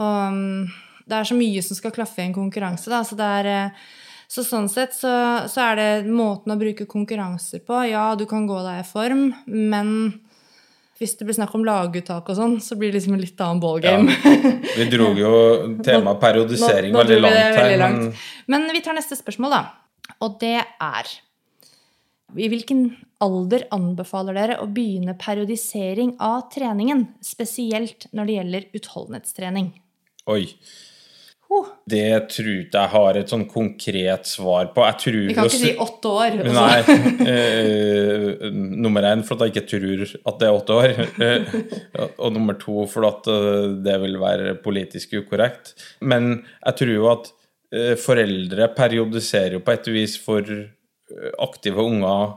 [0.00, 0.66] Og um,
[1.08, 3.02] det er så mye som skal klaffe i en konkurranse, da.
[3.06, 3.88] Så, det er, eh,
[4.28, 5.12] så sånn sett så,
[5.48, 7.78] så er det måten å bruke konkurranser på.
[7.88, 9.94] Ja, du kan gå deg i form, men
[10.98, 13.60] hvis det blir snakk om laguttak og sånn, så blir det liksom en litt annen
[13.62, 14.14] ballgame.
[14.76, 15.32] Vi dro jo
[15.86, 18.12] temaet periodisering Nå- nå veldig vi det langt her, veldig men.
[18.50, 19.62] Men vi tar neste spørsmål, da.
[20.24, 21.10] Og det er
[22.36, 22.82] I hvilken
[23.24, 27.06] alder anbefaler dere å begynne periodisering av treningen?
[27.24, 29.70] Spesielt når det gjelder utholdenhetstrening.
[30.28, 30.42] oi.
[31.48, 31.68] Huh.
[31.88, 34.82] Det tror ikke jeg har et sånn konkret svar på.
[34.84, 36.36] Jeg tror Vi kan ikke si åtte år.
[36.42, 36.56] Også.
[36.58, 36.96] Nei.
[37.30, 38.50] Uh,
[38.84, 40.92] nummer én for at jeg ikke tror at det er åtte år.
[41.16, 41.56] Uh,
[42.26, 45.72] og nummer to for at eh, det vil være politisk ukorrekt.
[46.04, 50.44] Men jeg tror jo at uh, foreldre periodiserer jo på et vis for
[51.40, 52.36] aktive unger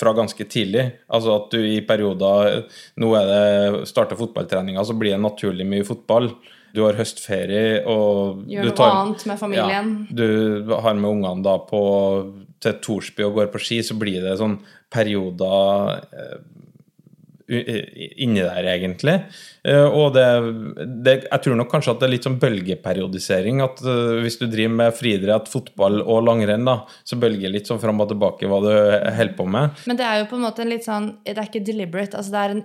[0.00, 0.86] fra ganske tidlig.
[1.12, 2.62] Altså at du i perioder
[2.96, 6.32] Nå er det starter fotballtreninga, så blir det naturlig mye fotball.
[6.74, 9.92] Du har høstferie, og Gjør du noe tar annet med familien.
[10.10, 11.82] ja, du har med ungene da på,
[12.60, 14.58] til Torsby og går på ski, så blir det sånn
[14.92, 16.38] perioder eh,
[17.48, 19.14] inni der, egentlig.
[19.64, 20.24] Eh, og det,
[21.04, 23.62] det, Jeg tror nok kanskje at det er litt sånn bølgeperiodisering.
[23.64, 27.80] At uh, hvis du driver med friidrett, fotball og langrenn, da, så bølger litt sånn
[27.80, 29.80] fram og tilbake hva du holder på med.
[29.88, 32.20] Men det er jo på en måte en litt sånn Det er ikke deliberate.
[32.20, 32.64] altså Det er en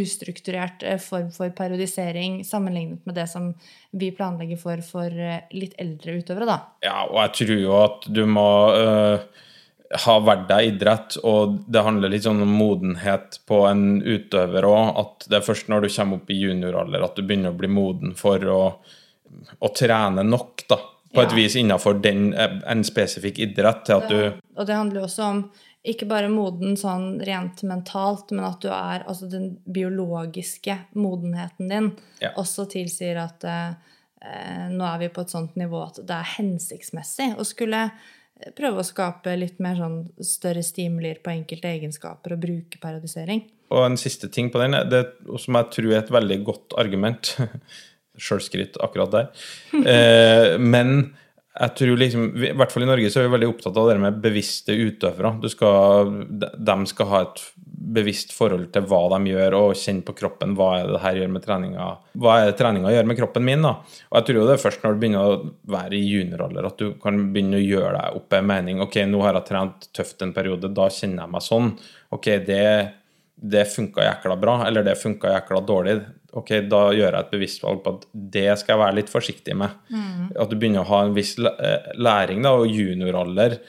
[0.00, 3.52] ustrukturert uh, form for periodisering sammenlignet med det som
[3.96, 5.12] vi planlegger for for
[5.54, 6.56] litt eldre utøvere, da.
[6.84, 8.48] Ja, og jeg tror jo at du må
[10.04, 14.98] har vært deg idrett, og det handler litt sånn om modenhet på en utøver òg.
[15.02, 17.70] At det er først når du kommer opp i junioralder at du begynner å bli
[17.70, 18.60] moden for å,
[19.58, 20.80] å trene nok, da.
[21.14, 21.28] På ja.
[21.30, 24.18] et vis innenfor den, en spesifikk idrett til at du
[24.58, 25.38] Og det handler jo også om
[25.86, 31.88] ikke bare moden sånn rent mentalt, men at du er Altså den biologiske modenheten din
[32.20, 32.32] ja.
[32.34, 37.30] også tilsier at eh, nå er vi på et sånt nivå at det er hensiktsmessig
[37.38, 37.86] å skulle
[38.56, 43.44] prøve å skape litt mer sånn større stimulier på enkelte egenskaper og bruke periodisering.
[43.74, 45.02] Og en siste ting på den, det,
[45.42, 47.34] som jeg tror er et veldig godt argument
[48.16, 49.46] Sjølskritt akkurat der.
[49.92, 51.16] Eh, men
[51.56, 53.96] jeg tror liksom, I hvert fall i Norge så er vi veldig opptatt av det
[54.00, 55.30] med bevisste utøvere.
[55.48, 57.40] Skal, de skal ha et
[57.96, 61.32] bevisst forhold til hva de gjør, og kjenne på kroppen hva er det her gjør
[61.32, 61.86] med treninga
[62.18, 63.64] Hva er det treninga gjør med kroppen min?
[63.64, 63.72] da?
[64.10, 65.38] Og jeg tror det er først når du begynner å
[65.76, 68.84] være i junioralder at du kan begynne å gjøre deg opp en mening.
[68.84, 71.72] Ok, nå har jeg trent tøft en periode, da kjenner jeg meg sånn.
[72.16, 72.68] Ok, det,
[73.36, 76.00] det funka jækla bra, eller det funka jækla dårlig
[76.32, 79.56] ok, da gjør jeg et bevisst valg på at det skal jeg være litt forsiktig
[79.58, 79.74] med.
[79.90, 80.30] Mm.
[80.36, 83.60] At du begynner å ha en viss eh, læring, da, og junioralder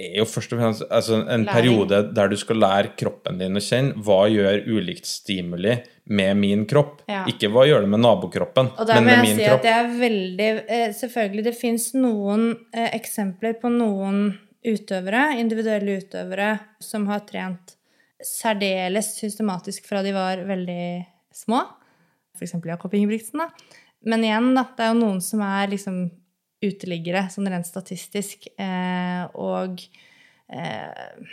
[0.00, 1.48] er jo først og fremst altså en læring.
[1.52, 5.74] periode der du skal lære kroppen din å kjenne hva gjør ulikt stimuli
[6.10, 7.02] med min kropp.
[7.10, 7.24] Ja.
[7.30, 9.60] Ikke hva gjør det med nabokroppen, og der men med min si kropp.
[9.60, 14.24] At det er veldig, eh, selvfølgelig, det fins noen eh, eksempler på noen
[14.66, 16.50] utøvere, individuelle utøvere,
[16.84, 17.76] som har trent
[18.20, 20.84] særdeles systematisk fra de var veldig
[21.34, 21.62] små.
[22.36, 22.56] F.eks.
[22.64, 23.42] Jakob Ingebrigtsen.
[23.42, 23.76] Da.
[24.06, 26.02] Men igjen, da, det er jo noen som er liksom
[26.64, 28.48] uteliggere, sånn rent statistisk.
[28.60, 29.80] Eh, og
[30.52, 31.28] eh,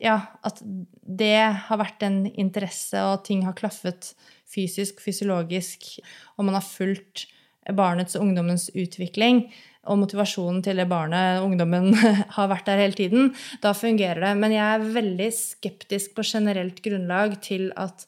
[0.00, 0.16] ja,
[0.46, 1.36] at det
[1.66, 4.14] har vært en interesse, og ting har klaffet
[4.50, 5.92] fysisk, fysiologisk,
[6.36, 7.28] og man har fulgt
[7.76, 9.44] barnets og ungdommens utvikling,
[9.88, 11.94] og motivasjonen til det barnet ungdommen
[12.36, 13.30] har vært der hele tiden,
[13.62, 14.34] da fungerer det.
[14.40, 18.04] Men jeg er veldig skeptisk på generelt grunnlag til at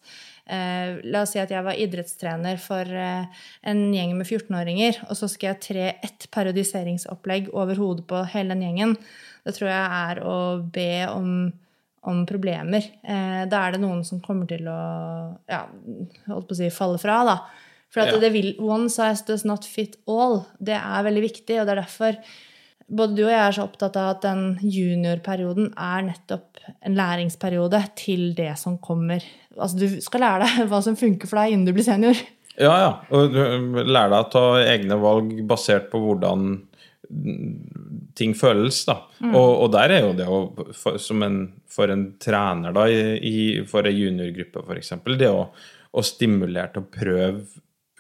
[0.50, 5.28] la oss si at jeg var idrettstrener for eh, en gjeng med 14-åringer, og så
[5.30, 8.96] skal jeg tre ett periodiseringsopplegg over hodet på hele den gjengen.
[9.46, 10.36] Det tror jeg er å
[10.74, 11.32] be om,
[12.10, 12.90] om problemer.
[13.06, 14.80] Eh, da er det noen som kommer til å
[15.50, 15.64] ja,
[16.26, 17.38] holdt på å si falle fra, da.
[17.92, 18.22] For at ja.
[18.22, 20.42] det vil One size does not fit all.
[20.58, 22.18] Det er veldig viktig, og det er derfor
[22.92, 27.80] både du og jeg er så opptatt av at den juniorperioden er nettopp en læringsperiode
[27.98, 29.24] til det som kommer.
[29.56, 32.18] Altså du skal lære deg hva som funker for deg innen du blir senior.
[32.60, 32.90] Ja, ja.
[33.16, 36.52] Og lære deg å ta egne valg basert på hvordan
[38.16, 39.02] ting føles, da.
[39.20, 39.34] Mm.
[39.34, 40.38] Og, og, der er jo det å,
[40.76, 40.96] for,
[41.26, 41.40] en,
[41.70, 45.42] for en trener, da, i, for en juniorgruppe f.eks., det å,
[45.92, 47.34] å, stimulere til å prøve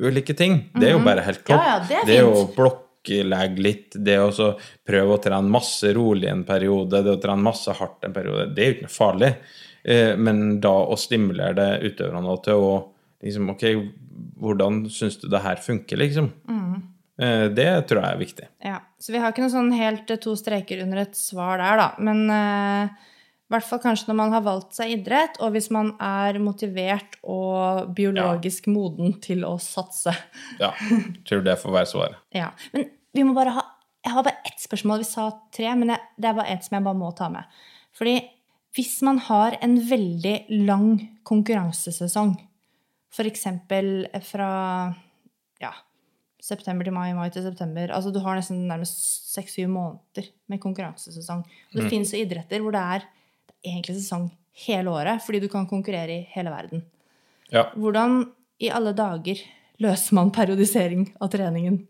[0.02, 1.10] ulike ting, det er jo mm.
[1.10, 1.60] bare helt topp.
[1.60, 5.92] Ja, ja, det det er jo blokke styrkelegge litt, det å prøve å trene masse
[5.92, 8.96] rolig en periode, det å trene masse hardt en periode, det er jo ikke noe
[8.96, 9.32] farlig.
[9.84, 12.72] Eh, men da å stimulere det utøverne til å
[13.22, 13.64] liksom OK,
[14.38, 16.30] hvordan syns du det her funker, liksom?
[16.48, 16.82] Mm.
[17.18, 18.48] Eh, det tror jeg er viktig.
[18.62, 21.78] Ja, Så vi har ikke noe sånn helt eh, to streker under et svar der,
[21.78, 21.88] da.
[21.98, 23.10] Men uh,
[23.52, 27.18] i hvert fall kanskje når man har valgt seg idrett, og hvis man er motivert
[27.20, 28.72] og biologisk ja.
[28.72, 30.14] moden til å satse.
[30.56, 30.70] Ja.
[31.28, 32.22] Tror det får være svaret.
[32.42, 32.48] Ja.
[32.72, 33.66] Men vi må bare ha
[34.02, 35.04] Jeg har bare ett spørsmål.
[35.04, 37.60] Vi sa tre, men det er bare ett som jeg bare må ta med.
[37.94, 38.16] Fordi
[38.74, 40.34] hvis man har en veldig
[40.64, 40.88] lang
[41.28, 42.32] konkurransesesong,
[43.12, 43.46] f.eks.
[44.26, 44.50] fra
[45.62, 45.72] ja,
[46.42, 48.98] september til mai, mai til september Altså du har nesten nærmest
[49.30, 51.44] seks-syv måneder med konkurransesesong.
[51.44, 51.92] Og det mm.
[51.92, 53.06] finnes jo idretter hvor det er
[53.64, 54.28] egentlig sesong
[54.66, 56.84] hele året, fordi du kan konkurrere i hele verden.
[57.52, 57.68] Ja.
[57.76, 58.24] Hvordan
[58.62, 59.40] i alle dager
[59.82, 61.82] løser man periodisering av treningen?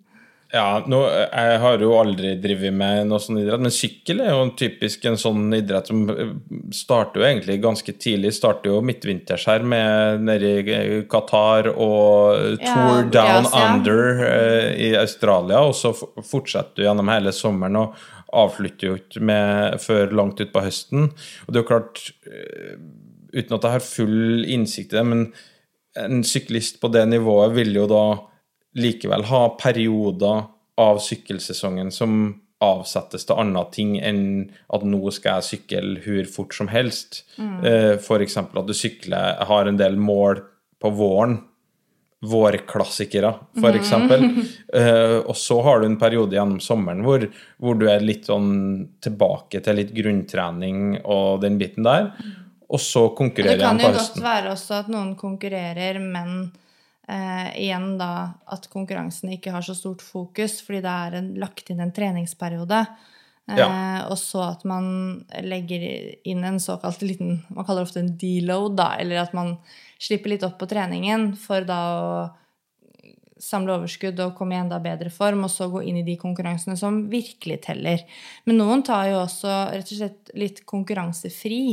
[0.53, 4.43] Ja, nå, Jeg har jo aldri drevet med noe sånn idrett, men sykkel er jo
[4.45, 6.35] en typisk en sånn idrett som eh,
[6.77, 8.35] starter jo egentlig ganske tidlig.
[8.37, 13.62] Starter jo midtvinters her med nede i Qatar og Tour ja, Down ja.
[13.62, 18.03] Under eh, i Australia, og så fortsetter du gjennom hele sommeren og
[18.43, 21.09] avslutter jo ikke med før langt utpå høsten.
[21.47, 22.77] Og det er jo klart, eh,
[23.33, 25.24] uten at jeg har full innsikt i det, men
[25.97, 28.05] en syklist på det nivået vil jo da
[28.78, 30.47] likevel ha perioder
[30.81, 34.24] av sykkelsesongen som avsettes til andre ting enn
[34.73, 37.24] at nå skal jeg sykle hvor fort som helst.
[37.36, 37.99] Mm.
[38.05, 40.44] for eksempel at du sykler har en del mål
[40.82, 41.40] på våren.
[42.23, 44.28] Vårklassikere, for eksempel.
[44.73, 47.27] Eh, og så har du en periode gjennom sommeren hvor,
[47.61, 52.07] hvor du er litt sånn tilbake til litt grunntrening og den biten der.
[52.73, 53.82] Og så konkurrerer jeg på høsten.
[53.82, 56.47] Det kan jo godt være også at noen konkurrerer, men
[57.09, 58.12] eh, igjen da
[58.47, 62.85] at konkurransen ikke har så stort fokus, fordi det er en, lagt inn en treningsperiode.
[63.49, 63.66] Eh, Ja.
[64.07, 65.83] Og så at man legger
[66.24, 68.93] inn en såkalt liten Man kaller det ofte en deload, da.
[69.03, 69.57] Eller at man
[69.99, 72.31] slipper litt opp på treningen for da å
[73.43, 76.77] samle overskudd og komme i enda bedre form, og så gå inn i de konkurransene
[76.79, 78.05] som virkelig teller.
[78.47, 81.65] Men noen tar jo også rett og slett litt konkurransefri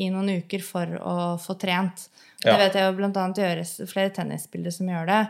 [0.00, 2.08] i noen uker for å få trent.
[2.44, 2.54] Ja.
[2.54, 5.20] Det vet jeg jo blant annet gjøres flere tennisspillere som gjør det.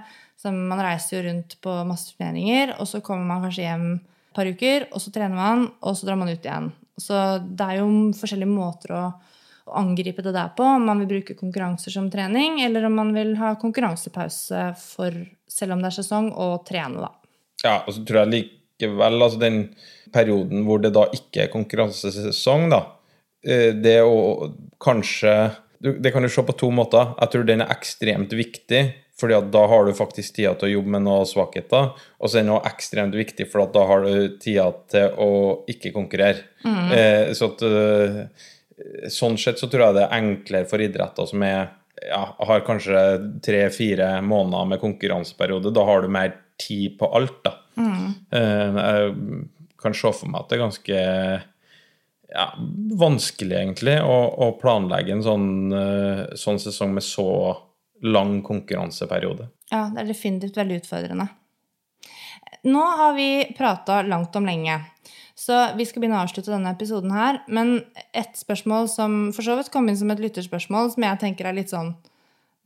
[0.41, 4.37] Så man reiser jo rundt på masse turneringer, og så kommer man kanskje hjem et
[4.37, 6.71] par uker, og så trener man, og så drar man ut igjen.
[7.01, 9.03] Så det er jo forskjellige måter å,
[9.69, 10.65] å angripe det der på.
[10.65, 15.19] Om man vil bruke konkurranser som trening, eller om man vil ha konkurransepause for,
[15.51, 17.13] selv om det er sesong, og trene, da.
[17.65, 19.59] Ja, og så tror jeg likevel altså den
[20.15, 22.85] perioden hvor det da ikke er konkurransesesong, da,
[23.45, 25.35] eh, det å kanskje
[25.83, 27.15] du- Det kan du se på to måter.
[27.21, 28.83] Jeg tror den er ekstremt viktig,
[29.21, 31.93] fordi at da har du faktisk tida til å jobbe med noen svakheter.
[32.21, 35.93] Og så er den også ekstremt viktig, for da har du tida til å ikke
[35.93, 36.43] konkurrere.
[36.93, 38.25] Eh, så at eh,
[39.13, 41.69] Sånn sett så tror jeg det er enklere for idretter som er
[42.09, 45.71] ja, har kanskje tre-fire måneder med konkurranseperiode.
[45.77, 47.53] Da har du mer tid på alt, da.
[48.33, 51.43] Eh, Jeg kan se for meg at det er ganske
[52.31, 52.47] ja,
[53.01, 57.27] vanskelig, egentlig, å, å planlegge en sånn, eh, sånn sesong med så
[58.07, 59.51] lang konkurranseperiode.
[59.71, 61.29] Ja, det er definitivt veldig utfordrende.
[62.69, 64.79] Nå har vi prata langt om lenge,
[65.39, 67.41] så vi skal begynne å avslutte denne episoden her.
[67.49, 67.79] Men
[68.17, 71.57] et spørsmål som for så vidt kom inn som et lytterspørsmål, som jeg tenker er
[71.57, 71.95] litt sånn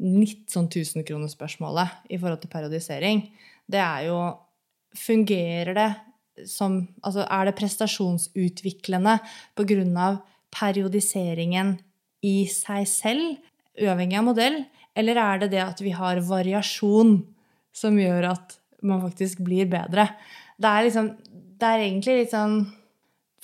[0.02, 3.28] litt sånn tusenkronerspørsmålet i forhold til periodisering,
[3.70, 4.18] det er jo
[4.94, 5.88] Fungerer det
[6.48, 9.18] som Altså, er det prestasjonsutviklende
[9.56, 10.22] på grunn av
[10.54, 11.76] periodiseringen
[12.24, 13.36] i seg selv,
[13.80, 14.62] uavhengig av modell,
[14.94, 17.18] eller er det det at vi har variasjon
[17.74, 18.56] som gjør at
[18.86, 20.08] man faktisk blir bedre?
[20.56, 21.14] Det er liksom
[21.54, 22.56] Det er egentlig litt sånn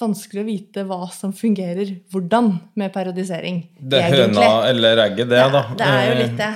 [0.00, 2.50] vanskelig å vite hva som fungerer hvordan
[2.80, 3.62] med periodisering.
[3.78, 5.62] Det er høna eller egget, det, da.
[5.76, 6.50] Det er jo Eh, litt det.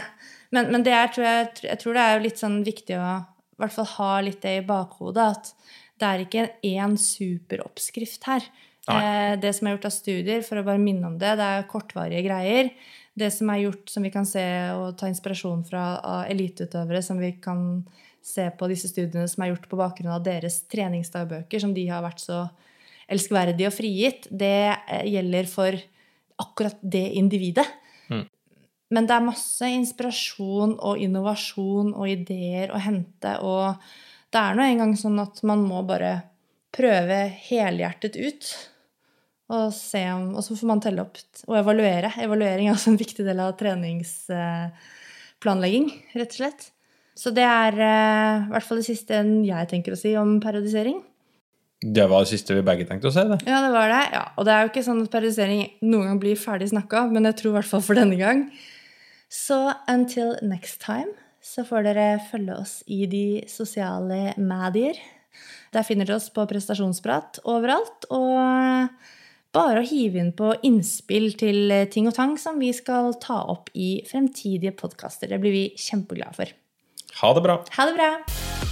[0.50, 3.06] Men, men det er, tror jeg, jeg tror det er litt sånn viktig å
[3.54, 5.52] i hvert fall ha litt det i bakhodet, at
[6.00, 8.46] det er ikke én superoppskrift her.
[8.90, 11.68] Eh, det som er gjort av studier, for å bare minne om det, det er
[11.70, 12.72] kortvarige greier.
[13.14, 14.42] Det som er gjort, som vi kan se
[14.74, 17.84] og ta inspirasjon fra av eliteutøvere, som vi kan
[18.24, 22.04] se på disse studiene som er gjort på bakgrunn av deres treningsdagbøker, som de har
[22.04, 22.44] vært så
[23.12, 25.80] elskverdige og frigitt, det eh, gjelder for
[26.42, 27.68] akkurat det individet.
[28.94, 33.32] Men det er masse inspirasjon og innovasjon og ideer å hente.
[33.42, 33.80] Og
[34.34, 36.14] det er nå engang sånn at man må bare
[36.74, 38.42] prøve helhjertet ut.
[39.54, 41.16] Og, se om, og så får man telle opp
[41.46, 42.10] og evaluere.
[42.24, 45.86] Evaluering er også en viktig del av treningsplanlegging,
[46.16, 46.60] rett og slett.
[47.14, 49.14] Så det er eh, i hvert fall det siste
[49.46, 50.98] jeg tenker å si om periodisering.
[51.84, 53.38] Det var det siste vi begge tenkte å si, det.
[53.44, 54.04] Ja, det var det.
[54.16, 54.24] Ja.
[54.40, 57.36] Og det er jo ikke sånn at periodisering noen gang blir ferdig snakka, men jeg
[57.42, 58.38] tror i hvert fall for denne gang.
[59.28, 59.58] Så
[59.90, 61.12] until next time
[61.44, 64.96] så får dere følge oss i de sosiale medier.
[65.74, 68.08] Der finner dere oss på prestasjonsprat overalt.
[68.14, 68.88] Og
[69.54, 73.70] bare å hive inn på innspill til ting og tang som vi skal ta opp
[73.74, 75.30] i fremtidige podkaster.
[75.30, 76.54] Det blir vi kjempeglade for.
[77.20, 77.60] Ha det bra.
[77.76, 78.63] Ha det bra!